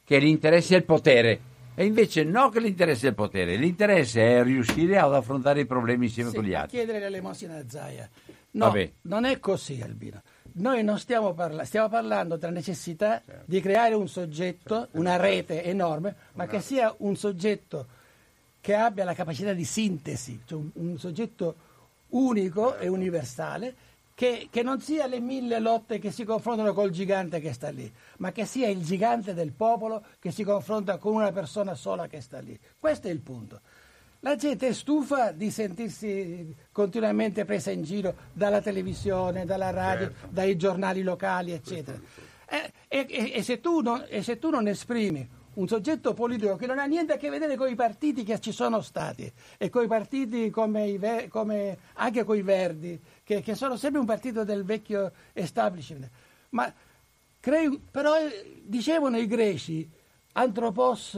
[0.03, 1.39] Che l'interesse è il potere.
[1.77, 6.05] E invece no che l'interesse è il potere, l'interesse è riuscire ad affrontare i problemi
[6.05, 6.77] insieme Sì, con gli altri.
[6.77, 8.09] chiedere l'elemosina a Zaia.
[8.51, 8.91] No, Vabbè.
[9.01, 10.21] non è così Albino.
[10.53, 16.15] Noi non stiamo parlando, stiamo parlando della necessità di creare un soggetto, una rete enorme,
[16.35, 17.87] ma che sia un soggetto
[18.65, 21.55] che abbia la capacità di sintesi, cioè un, un soggetto
[22.09, 23.75] unico e universale,
[24.15, 27.87] che, che non sia le mille lotte che si confrontano col gigante che sta lì,
[28.17, 32.21] ma che sia il gigante del popolo che si confronta con una persona sola che
[32.21, 32.57] sta lì.
[32.79, 33.59] Questo è il punto.
[34.21, 40.27] La gente è stufa di sentirsi continuamente presa in giro dalla televisione, dalla radio, Certo.
[40.31, 41.99] dai giornali locali, eccetera.
[42.49, 46.65] Eh, E, e- e se non, e se tu non esprimi un soggetto politico che
[46.65, 49.83] non ha niente a che vedere con i partiti che ci sono stati e con
[49.83, 54.43] i partiti come, i come anche con i Verdi, che, che sono sempre un partito
[54.43, 56.09] del vecchio establishment.
[56.49, 56.71] Ma
[57.39, 59.89] crei- però eh, dicevano i greci,
[60.33, 61.17] anthropos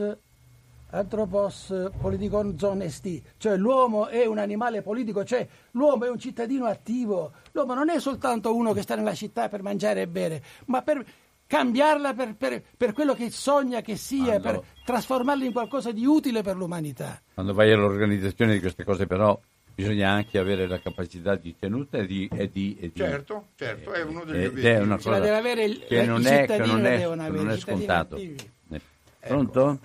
[0.90, 2.90] Anthropos politikon zon
[3.38, 8.00] cioè l'uomo è un animale politico, cioè l'uomo è un cittadino attivo, l'uomo non è
[8.00, 11.06] soltanto uno che sta nella città per mangiare e bere, ma per
[11.48, 16.06] cambiarla per, per- per quello che sogna che sia, Quando- per trasformarla in qualcosa di
[16.06, 17.20] utile per l'umanità.
[17.34, 19.39] Quando vai all'organizzazione di queste cose però
[19.74, 22.28] bisogna anche avere la capacità di tenuta e di...
[22.34, 24.68] E di, e di- Certo, certo, è uno degli ed obiettivi.
[24.68, 27.50] è una la cosa deve avere il- che non è, che non è, avere, non
[27.52, 28.16] è scontato.
[28.16, 28.52] attivi.
[28.72, 28.82] Eh,
[29.28, 29.80] Pronto?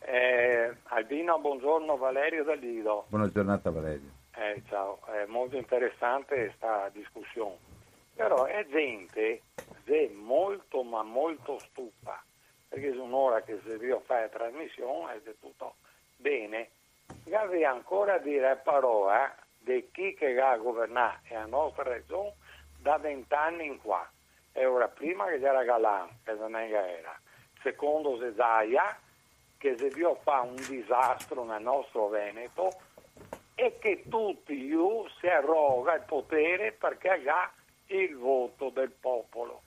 [0.00, 3.04] Eh, Albino, buongiorno, Valerio da Lido.
[3.08, 4.08] Buona giornata Valerio.
[4.36, 7.56] Eh, ciao, è molto interessante questa discussione.
[8.16, 9.42] Però è gente
[9.84, 12.20] è molto ma molto stufa,
[12.68, 15.76] perché è un'ora che se io fare trasmissione ed è tutto
[16.16, 16.70] bene.
[17.22, 22.34] Devi ancora dire parola di chi che va governare la nostra regione
[22.80, 24.08] da vent'anni in qua.
[24.52, 27.20] E ora prima che c'era Galan, che non era.
[27.62, 28.98] Secondo Zezaia,
[29.58, 32.70] che se io fa un disastro nel nostro Veneto
[33.54, 37.52] e che tutti io si arroga il potere perché ha
[37.86, 39.62] il voto del popolo.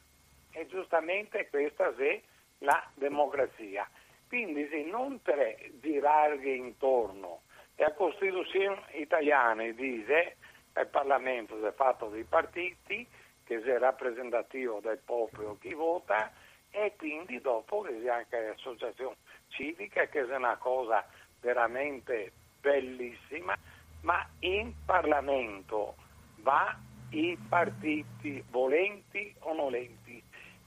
[0.51, 2.21] E giustamente questa è
[2.59, 3.87] la democrazia.
[4.27, 7.41] Quindi se non tre girarghi intorno
[7.75, 10.35] e la Costituzione italiana dice
[10.73, 13.07] che il Parlamento è fatto dei partiti,
[13.43, 16.31] che è rappresentativo del popolo chi vota
[16.71, 19.15] e quindi dopo che c'è anche l'associazione
[19.47, 21.03] civica che è una cosa
[21.41, 23.57] veramente bellissima,
[24.01, 25.95] ma in Parlamento
[26.37, 26.77] va
[27.11, 30.21] i partiti volenti o nolenti.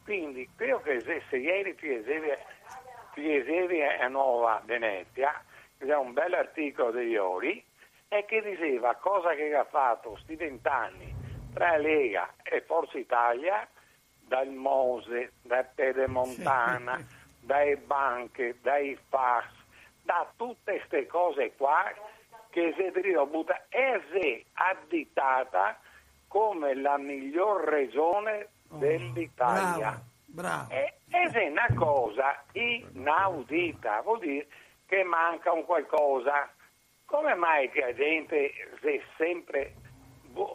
[0.04, 5.42] Quindi credo che se, ieri Piesevi a Nuova Venezia,
[5.78, 7.64] c'è un bel articolo di ieri,
[8.08, 11.14] e che diceva cosa che ha fatto questi vent'anni
[11.54, 13.66] tra Lega e Forza Italia,
[14.26, 16.98] dal Mose, da Pedemontana,
[17.40, 19.46] dalle banche, dai FAS,
[20.02, 21.90] da tutte queste cose qua
[22.50, 25.78] che si è butta e si è additata
[26.32, 30.00] come la miglior regione dell'Italia.
[30.24, 30.70] Bravo, bravo.
[30.72, 34.46] E- Ed è una cosa inaudita, vuol dire
[34.86, 36.48] che manca un qualcosa.
[37.04, 39.74] Come mai che la gente se sempre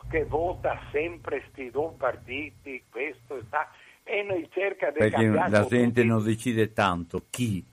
[0.09, 3.69] che vota sempre sti due partiti, questo e sta,
[4.03, 5.78] e noi cerca di Perché cambiare la tutti.
[5.78, 7.63] gente non decide tanto chi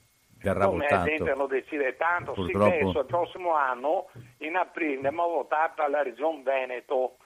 [0.43, 0.95] verrà Come votato.
[0.97, 2.71] la gente non decide tanto, Purtroppo.
[2.71, 7.17] sì, adesso il prossimo anno, in aprile, andiamo a votare per la regione Veneto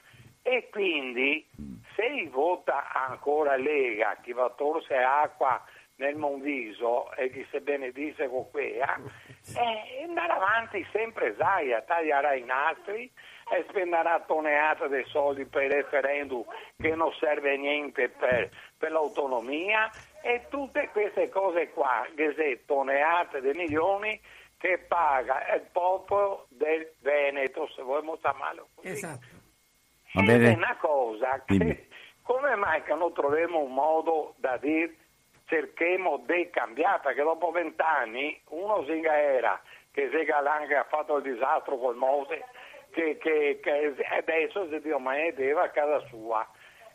[0.41, 1.45] e quindi
[1.95, 5.63] se vota ancora Lega, chi va torse acqua
[5.95, 8.95] nel Monviso e chi se benedice con quella,
[9.55, 13.11] eh, andare avanti sempre Zaia, taglierà i nastri
[13.51, 16.45] e spenderà tonelate di soldi per il referendum
[16.77, 19.89] che non serve a niente per, per l'autonomia
[20.21, 24.19] e tutte queste cose qua, che sono tonelate di milioni
[24.57, 28.89] che paga il popolo del Veneto, se vogliamo chiamarlo così.
[28.89, 29.38] Esatto.
[30.13, 30.51] Va bene?
[30.51, 31.87] è una cosa che Dimmi.
[32.23, 34.95] come mai che non troviamo un modo da dire
[35.45, 39.59] cerchiamo di cambiare perché dopo vent'anni uno si era
[39.91, 42.45] che Segalang ha fatto il disastro col Mose
[42.91, 46.47] che, che- che adesso si Dio manedeva a casa sua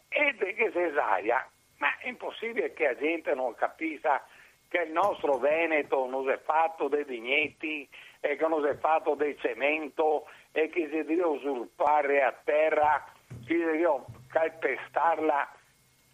[0.08, 1.48] e che si saia
[1.78, 4.24] ma è impossibile che la gente non capisca
[4.68, 7.88] che il nostro Veneto non si è fatto dei vignetti
[8.20, 13.04] e che non si è fatto del cemento e che si deve usurpare a terra,
[13.26, 15.48] che si deve calpestarla.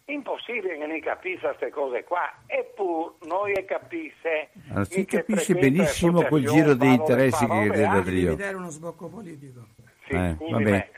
[0.05, 4.49] Impossibile che ne capisca queste cose qua, eppure noi capisse.
[4.69, 8.23] Allora, si mi che capisce benissimo quel giro di interessi che crede ah, Dio.
[8.31, 9.61] Devi dare uno sbocco politico.
[10.07, 10.89] Sì, Eh, va bene.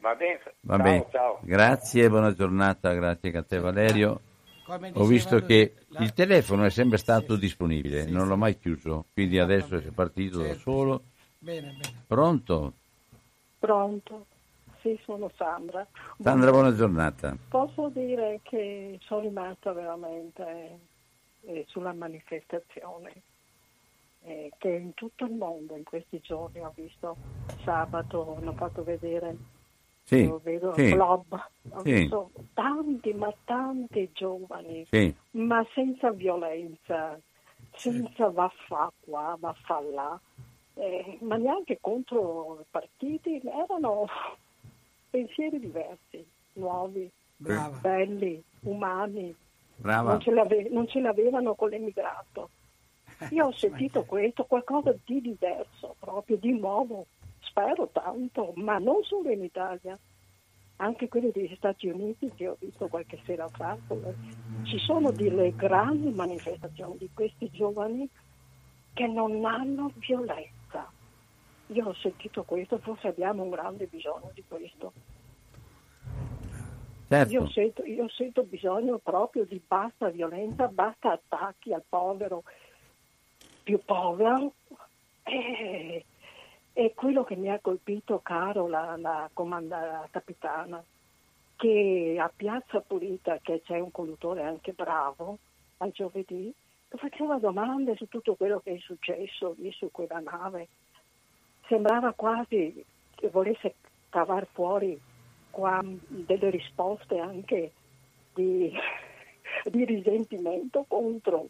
[0.00, 1.06] Va bene, Va ciao, bene.
[1.10, 1.38] ciao.
[1.42, 4.20] Grazie, buona giornata, grazie a te Valerio.
[4.94, 8.56] Ho visto che la- il telefono è sempre stato Sì, disponibile, Sì, non l'ho mai
[8.58, 10.60] chiuso, quindi adesso è partito da Certo.
[10.60, 11.02] solo.
[11.38, 12.04] Bene, bene.
[12.06, 12.74] Pronto?
[13.62, 14.26] Pronto?
[14.80, 15.86] Sì, sono Sandra.
[16.18, 17.36] Sandra, buona giornata.
[17.48, 20.80] Posso dire che sono rimasta veramente
[21.42, 23.22] eh, sulla manifestazione
[24.24, 27.16] eh, che in tutto il mondo in questi giorni ho visto
[27.62, 29.36] sabato, hanno fatto vedere,
[30.02, 31.32] Sì, io vedo sì, Glob,
[31.70, 31.92] ho Sì.
[31.92, 35.14] visto tanti ma tanti giovani, sì.
[35.36, 37.16] ma senza violenza,
[37.76, 40.20] senza vaffa qua, vaffa là,
[40.74, 44.06] eh, ma neanche contro i partiti, erano
[45.10, 47.76] pensieri diversi, nuovi, Brava.
[47.78, 49.34] belli, umani,
[49.76, 52.50] non ce, non ce l'avevano con l'emigrato.
[53.30, 57.06] Io ho sentito questo, qualcosa di diverso, proprio di nuovo,
[57.40, 59.98] spero tanto, ma non solo in Italia,
[60.76, 63.76] anche quelli degli Stati Uniti che ho visto qualche sera fa.
[64.64, 68.08] Ci sono delle grandi manifestazioni di questi giovani
[68.92, 70.60] che non hanno violenza.
[71.72, 74.92] Io ho sentito questo, forse abbiamo un grande bisogno di questo.
[77.08, 77.32] Certo.
[77.32, 82.42] Io sento, io sento bisogno proprio di basta violenza, basta attacchi al povero
[83.62, 84.54] più povero.
[85.22, 86.04] E,
[86.72, 90.82] e quello che mi ha colpito, caro la, la comanda la capitana,
[91.56, 95.38] che a Piazza Pulita, che c'è un conduttore anche bravo,
[95.78, 96.52] al giovedì,
[96.88, 100.68] faceva domande su tutto quello che è successo lì su quella nave.
[101.66, 102.84] Sembrava quasi
[103.14, 103.74] che volesse
[104.08, 105.00] cavar fuori
[105.50, 107.72] qua delle risposte anche
[108.34, 108.72] di,
[109.70, 111.48] di risentimento contro.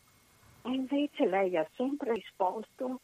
[0.62, 3.00] E invece lei ha sempre risposto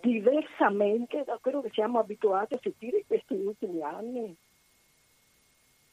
[0.00, 4.36] diversamente da quello che siamo abituati a sentire in questi ultimi anni.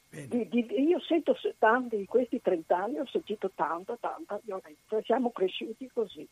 [0.10, 5.32] Di- di- io sento tanti, in questi 30 anni ho sentito tanta, tanta violenza, siamo
[5.32, 6.28] cresciuti così.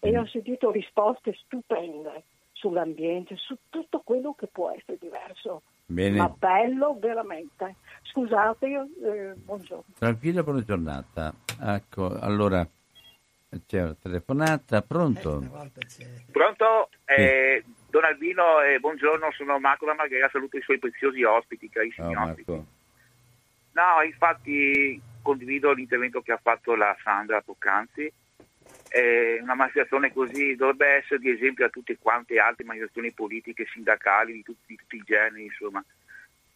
[0.00, 2.24] E ho sentito risposte stupende
[2.68, 5.62] sull'ambiente, su tutto quello che può essere diverso.
[5.84, 6.16] Bene.
[6.16, 7.74] Ma bello veramente.
[8.04, 9.84] Scusate, io, eh, buongiorno.
[9.98, 11.34] Tranquilla, buona giornata.
[11.60, 12.66] Ecco, allora
[13.66, 15.42] c'è una telefonata, Eh, pronto?
[15.86, 16.06] c'è.
[16.30, 16.88] Pronto?
[17.04, 22.12] Eh, Don Albino, eh, buongiorno, sono Marco da Marghera, saluto i suoi preziosi ospiti, carissimi
[22.14, 22.50] Ciao ospiti.
[23.72, 28.10] No, infatti condivido l'intervento che ha fatto la Sandra poc'anzi.
[28.96, 34.32] Eh, una manifestazione così dovrebbe essere di esempio a tutte quante altre manifestazioni politiche, sindacali,
[34.32, 35.84] di, tutti- di tutti i generi, insomma.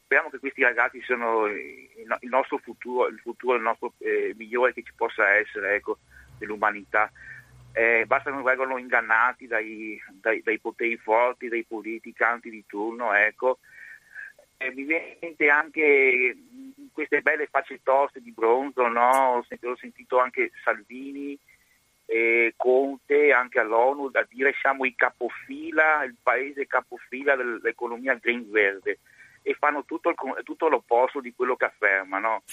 [0.05, 4.35] Speriamo che questi ragazzi siano il no- il nostro futuro, il futuro il nostro eh,
[4.37, 5.99] migliore che ci possa essere, ecco,
[6.39, 7.11] dell'umanità.
[7.73, 13.13] Eh, basta che non vengano ingannati dai, dai- dai poteri forti, dai politicanti di turno,
[13.15, 13.59] ecco.
[14.59, 16.37] Eh, mi viene in mente anche
[16.93, 19.39] queste belle facce toste di bronzo, no?
[19.39, 21.37] Ho sentito, ho sentito anche Salvini,
[22.11, 29.01] e Conte, anche all'ONU, da dire siamo i capofila, il paese capofila dell'economia green verde
[29.43, 32.45] e fanno tutto, il tutto l'opposto di quello che affermano.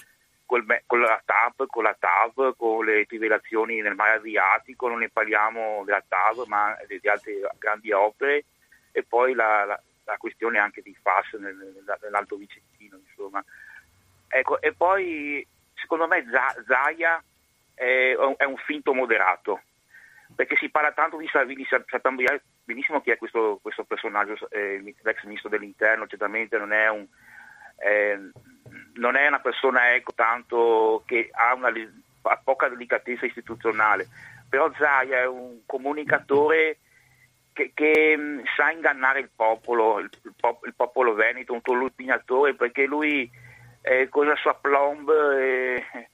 [0.46, 5.10] col, con la TAP, con la TAV, con le trivelazioni nel mare Adriatico, non ne
[5.10, 8.44] parliamo della TAV ma di altre grandi opere
[8.92, 12.98] e poi la, la, la questione anche di FAS nel, nell'Alto Vicentino.
[12.98, 13.42] Insomma.
[14.28, 16.26] Ecco, e poi secondo me
[16.68, 17.24] Zaia
[17.76, 18.16] è,
[18.46, 19.62] un finto moderato
[20.34, 22.18] perché si parla tanto di Salvini, sappiamo
[22.64, 27.06] benissimo chi è questo, questo personaggio, eh, l'ex ministro dell'interno, certamente non è, un,
[27.78, 28.32] eh,
[28.96, 31.72] non è una persona ecco, tanto che ha una
[32.28, 34.08] ha poca delicatezza istituzionale,
[34.50, 36.80] però Zaia è un comunicatore
[37.54, 42.56] che, che mh, sa ingannare il popolo, il, il, pop, il popolo veneto, un tulipinatore,
[42.56, 43.30] perché lui
[43.82, 45.10] eh, la sua plomb...
[45.10, 46.10] Eh,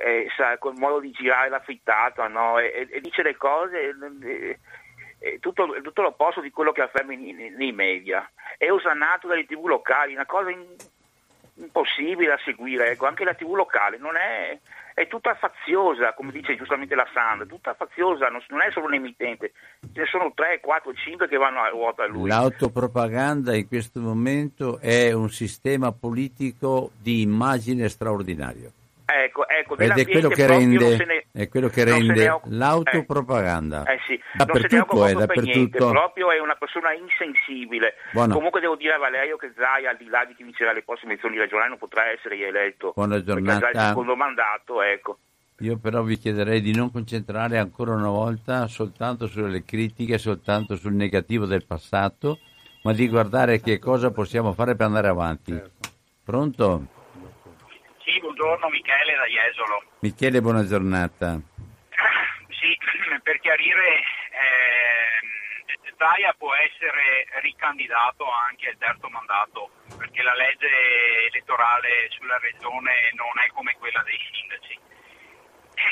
[0.00, 2.58] eh, sa, col modo di girare la frittata no?
[2.58, 3.94] e, e, dice le cose
[5.18, 10.14] eh, tutto, tutto l'opposto di quello che afferma nei, media è osannato dalle tv locali
[10.14, 10.64] una cosa in,
[11.56, 13.06] impossibile da seguire ecco.
[13.06, 14.58] anche la tv locale non è,
[14.94, 18.94] è tutta faziosa come dice giustamente la Sandra tutta faziosa non, non è solo un
[18.94, 19.52] emittente
[19.92, 24.00] ce ne sono 3, 4, 5 che vanno a ruota a lui l'autopropaganda in questo
[24.00, 28.72] momento è un sistema politico di immagine straordinario
[29.12, 33.84] Ecco, ecco, Ed è quello che rende, ne, è quello che rende occupa, l'autopropaganda.
[33.84, 35.50] Eh, eh sì, dappertutto è, dappertutto.
[35.50, 37.94] Niente, proprio è una persona insensibile.
[38.12, 38.34] Buono.
[38.34, 41.12] Comunque devo dire a Valerio che Zai, al di là di chi vincerà le prossime
[41.12, 42.92] elezioni regionali, non potrà essere rieletto.
[42.94, 43.70] Buona giornata.
[43.70, 45.18] il secondo mandato, ecco.
[45.60, 50.94] Io però vi chiederei di non concentrare ancora una volta soltanto sulle critiche, soltanto sul
[50.94, 52.38] negativo del passato,
[52.82, 55.52] ma di guardare che cosa possiamo fare per andare avanti.
[55.52, 55.88] Certo.
[56.24, 56.86] Pronto?
[58.10, 59.84] Sì, buongiorno Michele da Jesolo.
[60.00, 61.38] Michele, buona giornata.
[62.50, 62.76] Sì,
[63.22, 64.02] per chiarire,
[64.34, 70.66] eh, Zaia può essere ricandidato anche al terzo mandato, perché la legge
[71.30, 74.76] elettorale sulla regione non è come quella dei sindaci,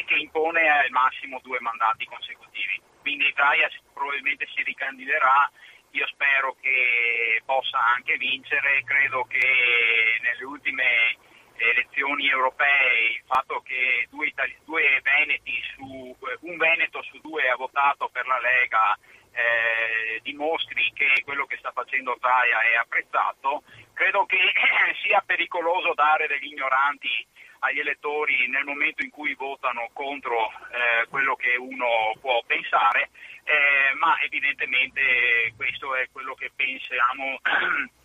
[0.05, 2.83] che impone al massimo due mandati consecutivi.
[3.01, 5.49] Quindi Zaia probabilmente si ricandiderà
[5.93, 11.17] io spero che possa anche vincere, credo che nelle ultime
[11.59, 14.33] elezioni europee il fatto che due,
[14.65, 18.97] due Veneti su, un Veneto su due ha votato per la Lega
[19.33, 23.63] eh, dimostri che quello che sta facendo Zaia è apprezzato,
[23.93, 24.39] credo che
[25.03, 27.27] sia pericoloso dare degli ignoranti
[27.61, 33.11] agli elettori nel momento in cui votano contro eh, quello che uno può pensare,
[33.45, 37.39] eh, ma evidentemente questo è quello che pensiamo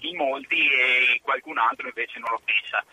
[0.00, 2.84] in molti e qualcun altro invece non lo pensa.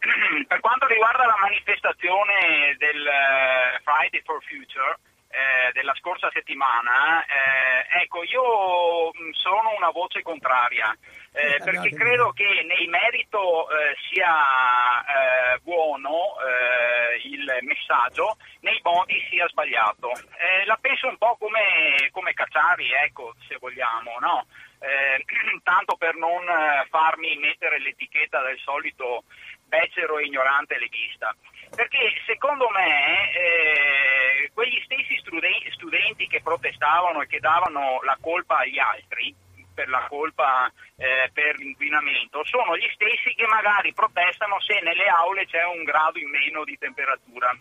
[0.46, 4.96] per quanto riguarda la manifestazione del uh, Friday for Future,
[5.30, 10.96] eh, della scorsa settimana, eh, ecco, io mm, sono una voce contraria,
[11.32, 19.24] eh, perché credo che nel merito eh, sia eh, buono eh, il messaggio, nei modi
[19.30, 20.10] sia sbagliato.
[20.64, 24.46] la penso un po' come, come Cacciari, ecco, se vogliamo, no?
[25.62, 26.42] tanto per non
[26.88, 29.24] farmi mettere l'etichetta del solito
[29.66, 31.34] becero e ignorante leghista.
[31.74, 38.78] Perché secondo me eh, quegli stessi studenti che protestavano e che davano la colpa agli
[38.78, 39.34] altri
[39.72, 45.46] per la colpa eh, per l'inquinamento sono gli stessi che magari protestano se nelle aule
[45.46, 47.56] c'è un grado in meno di temperatura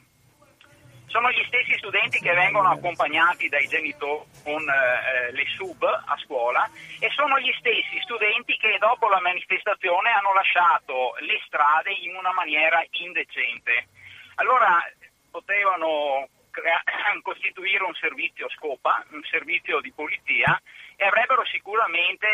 [1.09, 6.69] sono gli stessi studenti che vengono accompagnati dai genitori con eh, le sub a scuola
[6.99, 12.31] e sono gli stessi studenti che dopo la manifestazione hanno lasciato le strade in una
[12.33, 13.87] maniera indecente.
[14.35, 14.81] Allora
[15.29, 16.83] potevano crea-
[17.21, 20.59] costituire un servizio scopa, un servizio di polizia
[20.95, 22.27] e avrebbero sicuramente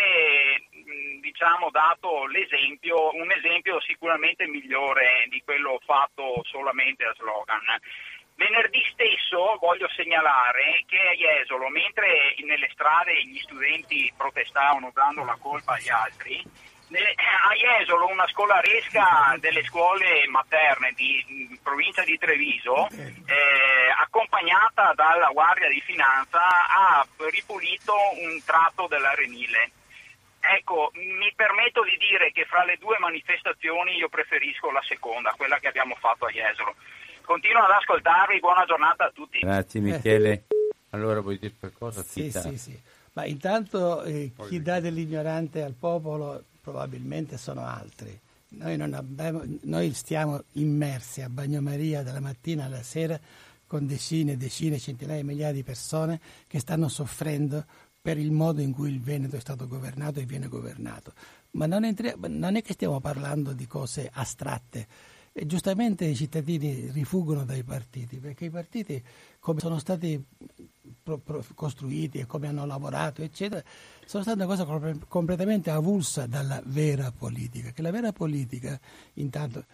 [1.22, 7.62] diciamo, dato l'esempio, un esempio sicuramente migliore di quello fatto solamente a slogan.
[8.36, 15.38] Venerdì stesso voglio segnalare che a Jesolo, mentre nelle strade gli studenti protestavano dando la
[15.40, 16.44] colpa agli altri,
[16.88, 25.70] a Jesolo una scolaresca delle scuole materne di provincia di Treviso, eh, accompagnata dalla Guardia
[25.70, 29.72] di Finanza, ha ripulito un tratto dell'Arenile.
[30.42, 35.58] Ecco, mi permetto di dire che fra le due manifestazioni io preferisco la seconda, quella
[35.58, 36.76] che abbiamo fatto a Jesolo.
[37.26, 39.40] Continuo ad ascoltarvi, buona giornata a tutti.
[39.40, 40.46] Grazie Michele.
[40.92, 42.04] Allora vuoi dire qualcosa?
[42.04, 42.80] Sì, sì, sì.
[43.14, 48.18] Ma intanto eh, chi dà dell'ignorante al popolo probabilmente sono altri.
[48.50, 53.20] Noi, abbiamo, noi, stiamo immersi a bagnomaria dalla mattina alla sera
[53.66, 57.66] con decine e decine, centinaia di migliaia di persone che stanno soffrendo
[58.00, 61.14] per il modo in cui il Veneto è stato governato e viene governato.
[61.52, 64.88] Ma non, entri- non è che stiamo parlando di cose astratte
[65.38, 69.04] E giustamente i cittadini rifuggono dai partiti, perché i partiti,
[69.42, 70.24] come sono stati
[71.04, 73.62] pro, pro, costruiti e come hanno lavorato, eccetera,
[74.06, 78.80] sono state una cosa completamente avulsa dalla vera politica, che la vera politica,
[79.16, 79.66] intanto,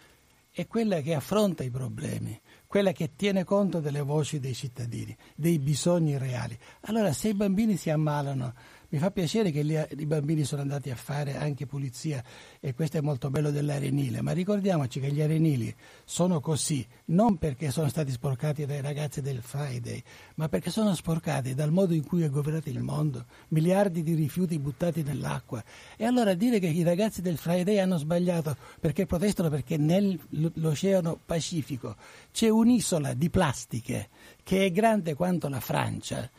[0.49, 5.59] è quella che affronta i problemi, quella che tiene conto delle voci dei cittadini, dei
[5.59, 6.57] bisogni reali.
[6.85, 8.55] Allora, se i bambini si ammalano
[8.91, 12.22] mi fa piacere che lì, i bambini sono andati a fare anche pulizia
[12.59, 15.73] e questo è molto bello dell'arenile, ma ricordiamoci che gli arenili
[16.03, 20.03] sono così non perché sono stati sporcati dai ragazzi del Friday,
[20.35, 24.59] ma perché sono sporcati dal modo in cui è governato il mondo, miliardi di rifiuti
[24.59, 25.63] buttati nell'acqua.
[25.95, 31.95] E allora dire che i ragazzi del Friday hanno sbagliato perché protestano perché nell'Oceano Pacifico
[32.34, 34.09] c'è un'isola di plastiche
[34.43, 36.30] che è grande quanto la Francia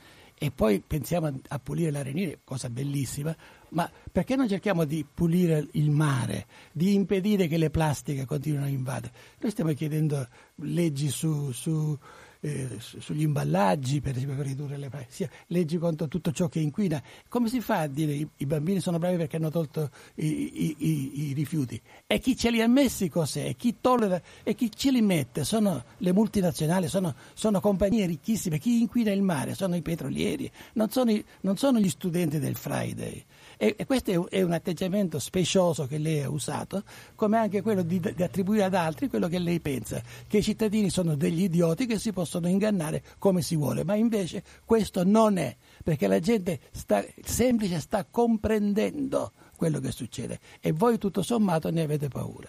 [0.42, 3.32] e poi pensiamo a, pulire l'arenile, cosa bellissima,
[3.68, 8.68] ma perché non cerchiamo di pulire il mare, di impedire che le plastiche continuino a
[8.68, 9.12] invadere?
[9.38, 11.96] Noi stiamo chiedendo leggi su, su
[12.44, 17.00] eh, sugli imballaggi, per per ridurre le sia, leggi contro tutto ciò che inquina.
[17.28, 20.76] Come si fa a dire i, i bambini sono bravi perché hanno tolto i, i,
[20.78, 21.80] i, i, rifiuti?
[22.04, 23.46] E chi ce li ha messi cos'è?
[23.46, 25.44] E chi tollera e chi ce li mette?
[25.44, 28.58] Sono le multinazionali, sono, sono compagnie ricchissime.
[28.58, 29.54] Chi inquina il mare?
[29.54, 33.24] Sono i petrolieri, non sono, non sono gli studenti del Friday.
[33.62, 36.82] E, e questo è un atteggiamento specioso che lei ha usato,
[37.14, 40.90] come anche quello di, di attribuire ad altri quello che lei pensa, che i cittadini
[40.90, 45.56] sono degli idioti che si possono ingannare come si vuole, ma invece questo non è,
[45.84, 51.82] perché la gente sta, semplice sta comprendendo quello che succede e voi tutto sommato ne
[51.82, 52.48] avete paura.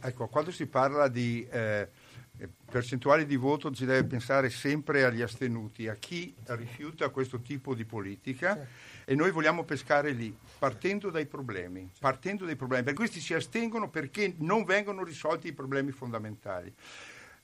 [0.00, 1.88] Ecco, quando si parla di eh,
[2.70, 7.84] percentuali di voto si deve pensare sempre agli astenuti, a chi rifiuta questo tipo di
[7.84, 8.66] politica.
[9.04, 13.88] E noi vogliamo pescare lì, partendo dai problemi, partendo dai problemi, perché questi si astengono
[13.88, 16.72] perché non vengono risolti i problemi fondamentali.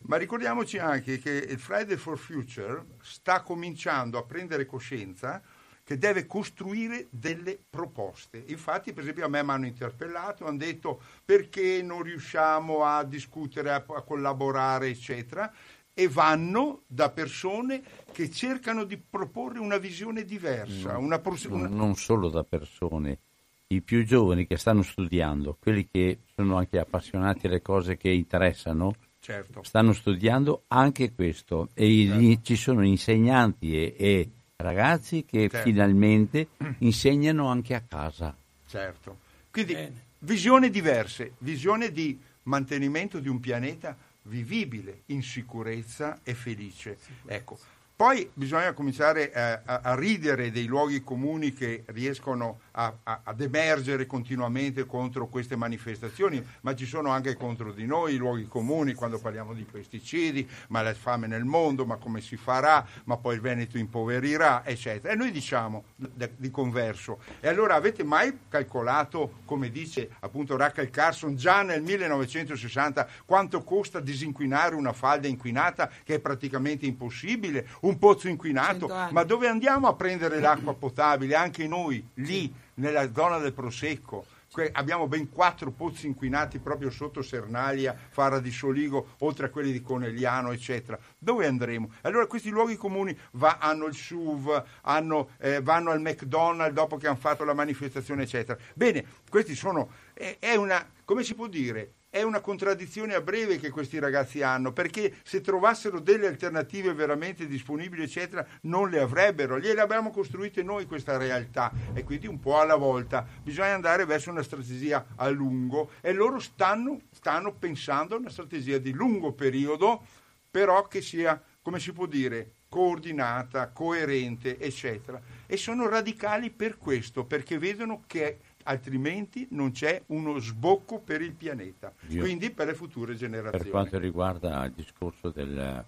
[0.07, 5.43] Ma ricordiamoci anche che il Friday for Future sta cominciando a prendere coscienza
[5.85, 8.43] che deve costruire delle proposte.
[8.47, 13.71] Infatti, per esempio, a me mi hanno interpellato, hanno detto perché non riusciamo a discutere,
[13.71, 15.53] a, a collaborare, eccetera
[15.97, 17.81] e vanno da persone
[18.11, 20.95] che cercano di proporre una visione diversa.
[20.95, 21.69] No, una pros- una...
[21.69, 23.21] Non solo da persone,
[23.69, 28.95] i più giovani che stanno studiando, quelli che sono anche appassionati alle cose che interessano,
[29.21, 29.63] certo.
[29.63, 32.43] stanno studiando anche questo e certo.
[32.43, 34.31] ci sono insegnanti e, e
[34.65, 35.69] ragazzi che certo.
[35.69, 38.35] finalmente insegnano anche a casa.
[38.67, 39.19] Certo.
[39.51, 40.03] Quindi Bene.
[40.21, 46.97] visioni diverse, visione di mantenimento di un pianeta vivibile in sicurezza e felice.
[46.99, 47.35] Sicurezza.
[47.35, 47.59] Ecco.
[47.97, 54.05] Poi bisogna cominciare a, a, a, ridere dei luoghi comuni che riescono a, ad emergere
[54.05, 59.21] continuamente contro queste manifestazioni, ma ci sono anche contro di noi i luoghi comuni quando
[59.21, 63.41] parliamo di pesticidi, ma la fame nel mondo, ma come si farà, ma poi il
[63.41, 65.13] Veneto impoverirà, eccetera.
[65.13, 67.21] E noi diciamo di converso.
[67.39, 74.01] E allora avete mai calcolato, come dice appunto Rachel Carson, già nel 1960 quanto costa
[74.01, 77.69] disinquinare una falda inquinata che è praticamente impossibile?
[77.85, 78.87] Un pozzo inquinato?
[79.11, 81.35] Ma dove andiamo a prendere l'acqua potabile?
[81.35, 84.25] Anche noi, lì nella zona del Prosecco.
[84.73, 89.83] Abbiamo ben quattro pozzi inquinati proprio sotto Sernalia, Fara di Soligo, oltre a quelli di
[89.83, 90.99] Conegliano, eccetera.
[91.19, 91.91] Dove andremo?
[92.03, 97.07] Allora questi luoghi comuni va, hanno il SUV, hanno, eh, vanno al McDonald's dopo che
[97.07, 98.59] hanno fatto la manifestazione, eccetera.
[98.73, 103.59] Bene, questi sono, è, è una, come si può dire, è una contraddizione a breve
[103.59, 109.59] che questi ragazzi hanno, perché se trovassero delle alternative veramente disponibili, eccetera, non le avrebbero.
[109.59, 114.31] Gliele abbiamo costruite noi questa realtà e quindi un po' alla volta bisogna andare verso
[114.31, 120.01] una strategia a lungo e loro stanno, stanno pensando a una strategia di lungo periodo,
[120.49, 125.21] però che sia, come si può dire, coordinata, coerente, eccetera.
[125.47, 131.33] E sono radicali per questo, perché vedono che altrimenti non c'è uno sbocco per il
[131.33, 133.63] pianeta, Io, quindi per le future generazioni.
[133.63, 135.85] Per quanto riguarda il discorso del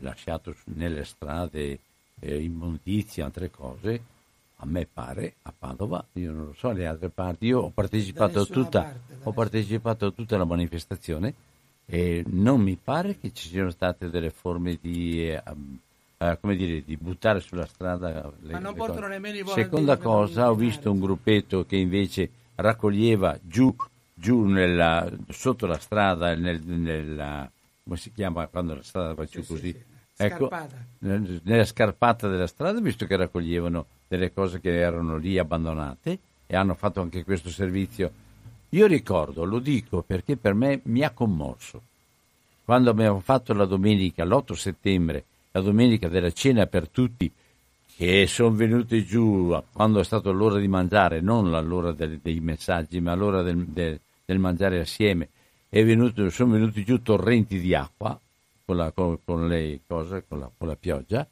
[0.00, 1.78] lasciato nelle strade
[2.20, 4.02] eh, immondizia e altre cose,
[4.56, 8.40] a me pare a Padova, io non lo so le altre parti, io ho partecipato,
[8.40, 11.34] a tutta, parte, ho partecipato a tutta la manifestazione
[11.86, 15.28] e non mi pare che ci siano state delle forme di...
[15.30, 15.42] Eh,
[16.18, 19.66] eh, come dire, di buttare sulla strada le, Ma non portano nemmeno i volantini.
[19.66, 23.74] Seconda cosa, ho visto un gruppetto che invece raccoglieva giù,
[24.14, 27.50] giù nella, sotto la strada, nel, nella,
[27.82, 29.72] come si chiama quando la strada va giù sì, così?
[29.72, 30.22] Sì, sì.
[30.22, 30.48] Ecco,
[30.98, 36.74] nella scarpata della strada, visto che raccoglievano delle cose che erano lì abbandonate e hanno
[36.74, 38.22] fatto anche questo servizio.
[38.70, 41.82] Io ricordo, lo dico perché per me mi ha commosso,
[42.64, 45.24] quando abbiamo fatto la domenica, l'8 settembre,
[45.56, 47.30] la domenica della cena per tutti,
[47.96, 53.00] che sono venuti giù quando è stata l'ora di mangiare, non l'ora dei, dei messaggi,
[53.00, 55.28] ma l'ora del, del, del mangiare assieme,
[55.70, 58.18] venuto, sono venuti giù torrenti di acqua
[58.64, 61.24] con la, con, con le cose, con la, con la pioggia.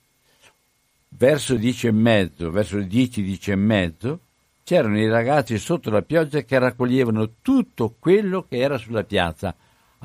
[1.09, 4.20] Verso dieci e mezzo, verso dieci, dieci e mezzo,
[4.62, 9.53] c'erano i ragazzi sotto la pioggia che raccoglievano tutto quello che era sulla piazza.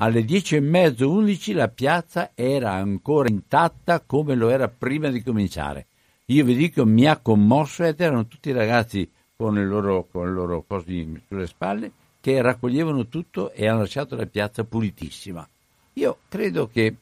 [0.00, 5.24] Alle dieci e mezzo, undici, la piazza era ancora intatta come lo era prima di
[5.24, 5.86] cominciare.
[6.26, 10.26] Io vi dico, mi ha commosso ed erano tutti i ragazzi con le loro, con
[10.26, 15.48] le loro cose sulle spalle che raccoglievano tutto e hanno lasciato la piazza pulitissima.
[15.94, 16.94] Io credo che,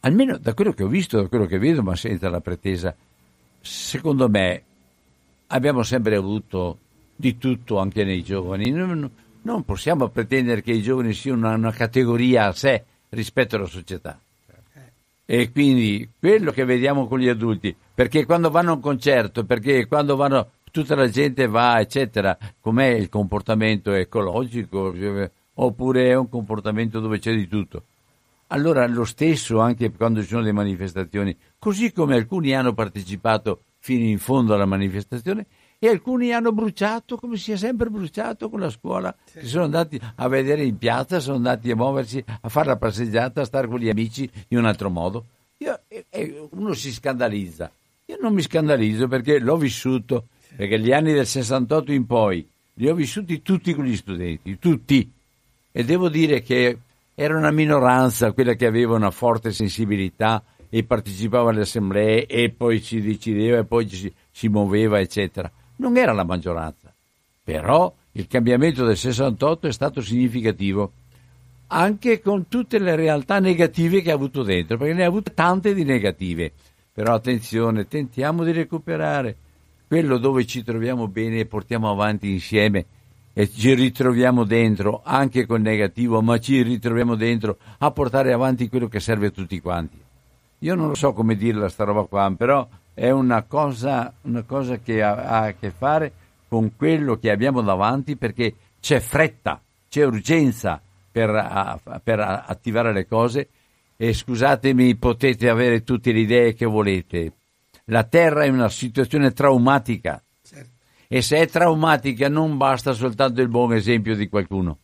[0.00, 2.92] almeno da quello che ho visto, da quello che vedo, ma senza la pretesa,
[3.60, 4.62] secondo me
[5.48, 6.78] abbiamo sempre avuto
[7.14, 8.70] di tutto anche nei giovani.
[8.70, 9.08] Non,
[9.46, 14.20] non possiamo pretendere che i giovani siano una, categoria a sé rispetto alla società.
[15.24, 19.86] E quindi quello che vediamo con gli adulti, perché quando vanno a un concerto, perché
[19.86, 24.92] quando vanno, tutta la gente va, eccetera, com'è il comportamento ecologico,
[25.54, 27.84] oppure è un comportamento dove c'è di tutto.
[28.48, 34.04] Allora lo stesso anche quando ci sono le manifestazioni, così come alcuni hanno partecipato fino
[34.04, 35.46] in fondo alla manifestazione
[35.78, 39.40] e alcuni hanno bruciato come si è sempre bruciato con la scuola, sì.
[39.40, 43.42] si sono andati a vedere in piazza, sono andati a muoversi, a fare la passeggiata,
[43.42, 45.24] a stare con gli amici in un altro modo.
[45.58, 47.70] Io, e uno si scandalizza.
[48.06, 52.88] Io non mi scandalizzo perché l'ho vissuto, perché gli anni del 68 in poi li
[52.88, 55.10] ho vissuti tutti con gli studenti, tutti.
[55.72, 56.78] E devo dire che
[57.14, 62.80] era una minoranza quella che aveva una forte sensibilità e partecipava alle assemblee e poi
[62.80, 65.50] si decideva e poi si, si muoveva, eccetera.
[65.76, 66.92] Non era la maggioranza,
[67.42, 70.92] però il cambiamento del 68 è stato significativo
[71.68, 75.74] anche con tutte le realtà negative che ha avuto dentro, perché ne ha avute tante
[75.74, 76.52] di negative.
[76.92, 79.36] Però attenzione, tentiamo di recuperare
[79.86, 82.86] quello dove ci troviamo bene e portiamo avanti insieme
[83.32, 88.88] e ci ritroviamo dentro anche con negativo, ma ci ritroviamo dentro a portare avanti quello
[88.88, 90.00] che serve a tutti quanti.
[90.60, 92.66] Io non lo so come dirla sta roba qua, però
[92.98, 96.12] è una cosa, una cosa che ha, ha, a che fare
[96.48, 100.80] con quello che abbiamo davanti perché c'è fretta, c'è urgenza
[101.12, 103.48] per, a, per attivare le cose
[103.98, 107.32] e scusatemi, potete avere tutte le idee che volete.
[107.84, 110.70] La Terra è una situazione traumatica certo.
[111.06, 114.78] e se è traumatica non basta soltanto il buon esempio di qualcuno.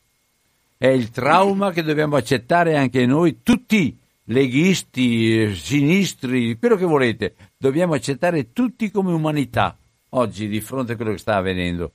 [0.77, 7.95] È il trauma che dobbiamo accettare anche noi tutti leghisti, sinistri, quello che volete, dobbiamo
[7.95, 9.77] accettare tutti come umanità
[10.11, 11.93] oggi di fronte a quello che sta avvenendo.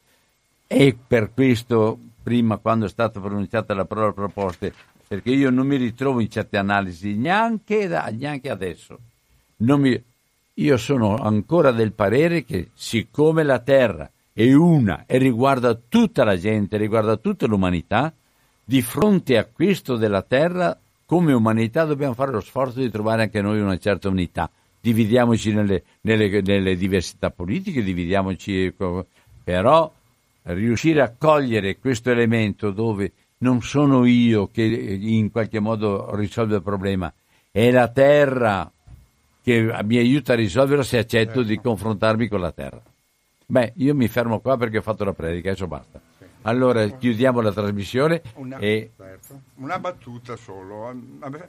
[0.66, 4.74] E per questo, prima quando è stata pronunciata la parola proposte,
[5.06, 8.98] perché io non mi ritrovo in certe analisi neanche, da, neanche adesso.
[9.58, 10.02] Mi,
[10.54, 16.38] io sono ancora del parere che siccome la Terra è una e riguarda tutta la
[16.38, 18.14] gente, riguarda tutta l'umanità,
[18.64, 23.42] di fronte a questo della Terra come umanità dobbiamo fare lo sforzo di trovare anche
[23.42, 24.50] noi una certa unità.
[24.88, 28.74] Dividiamoci nelle, nelle, nelle diversità politiche, dividiamoci,
[29.44, 29.92] però
[30.44, 36.62] riuscire a cogliere questo elemento dove non sono io che in qualche modo risolvo il
[36.62, 37.14] problema,
[37.52, 38.72] è la terra
[39.44, 42.82] che mi aiuta a risolverlo se accetto di confrontarmi con la terra.
[43.46, 46.00] Beh, io mi fermo qua perché ho fatto la predica, adesso basta.
[46.44, 48.92] Allora chiudiamo la trasmissione una, e...
[48.96, 49.42] certo.
[49.56, 50.96] una battuta solo.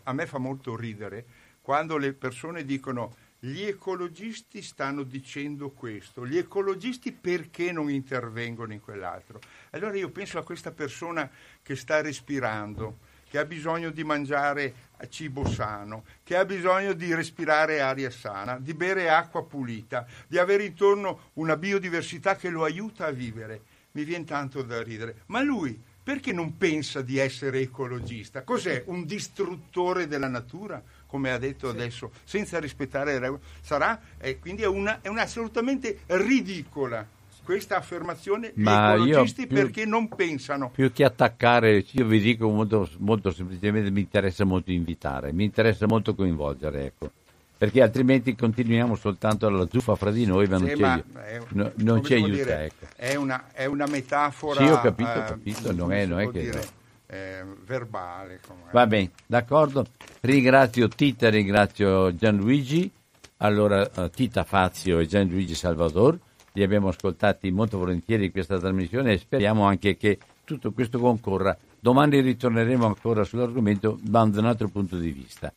[0.02, 1.24] A me fa molto ridere
[1.62, 8.80] quando le persone dicono gli ecologisti stanno dicendo questo, gli ecologisti perché non intervengono in
[8.80, 9.40] quell'altro?
[9.70, 11.30] Allora io penso a questa persona
[11.62, 12.98] che sta respirando,
[13.28, 14.74] che ha bisogno di mangiare
[15.08, 20.64] cibo sano, che ha bisogno di respirare aria sana, di bere acqua pulita, di avere
[20.64, 23.62] intorno una biodiversità che lo aiuta a vivere
[23.92, 25.22] mi viene tanto da ridere.
[25.26, 28.42] Ma lui perché non pensa di essere ecologista?
[28.42, 28.84] Cos'è?
[28.86, 30.82] Un distruttore della natura?
[31.08, 31.76] Come ha detto sì.
[31.76, 37.04] adesso, senza rispettare le regole, sarà, eh, quindi è una, è una assolutamente ridicola
[37.42, 40.68] questa affermazione Ma gli ecologisti più, perché non pensano.
[40.68, 45.86] Più che attaccare, io vi dico molto, molto semplicemente, mi interessa molto invitare, mi interessa
[45.86, 47.10] molto coinvolgere, ecco
[47.58, 51.40] perché altrimenti continuiamo soltanto alla zuffa fra di noi, ma non, sì, ci, ma è,
[51.48, 52.30] no, non ci aiuta.
[52.30, 52.86] Dire, ecco.
[52.94, 54.64] è, una, è, una, metafora.
[54.64, 56.40] Sì, ho capito, ho capito, eh, non è, non è che.
[56.40, 56.64] Dire,
[57.08, 58.40] eh, verbale.
[58.70, 59.86] Va bene, d'accordo.
[60.20, 62.90] Ringrazio Tita, ringrazio Gianluigi,
[63.38, 66.18] allora uh, Tita Fazio e Gianluigi Salvador.
[66.52, 71.56] Li abbiamo ascoltati molto volentieri in questa trasmissione e speriamo anche che tutto questo concorra.
[71.80, 75.52] Domani ritorneremo ancora sull'argomento da un altro punto di vista.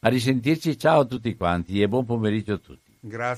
[0.00, 2.90] A risentirci, ciao a tutti quanti e buon pomeriggio a tutti.
[3.00, 3.28] Grazie.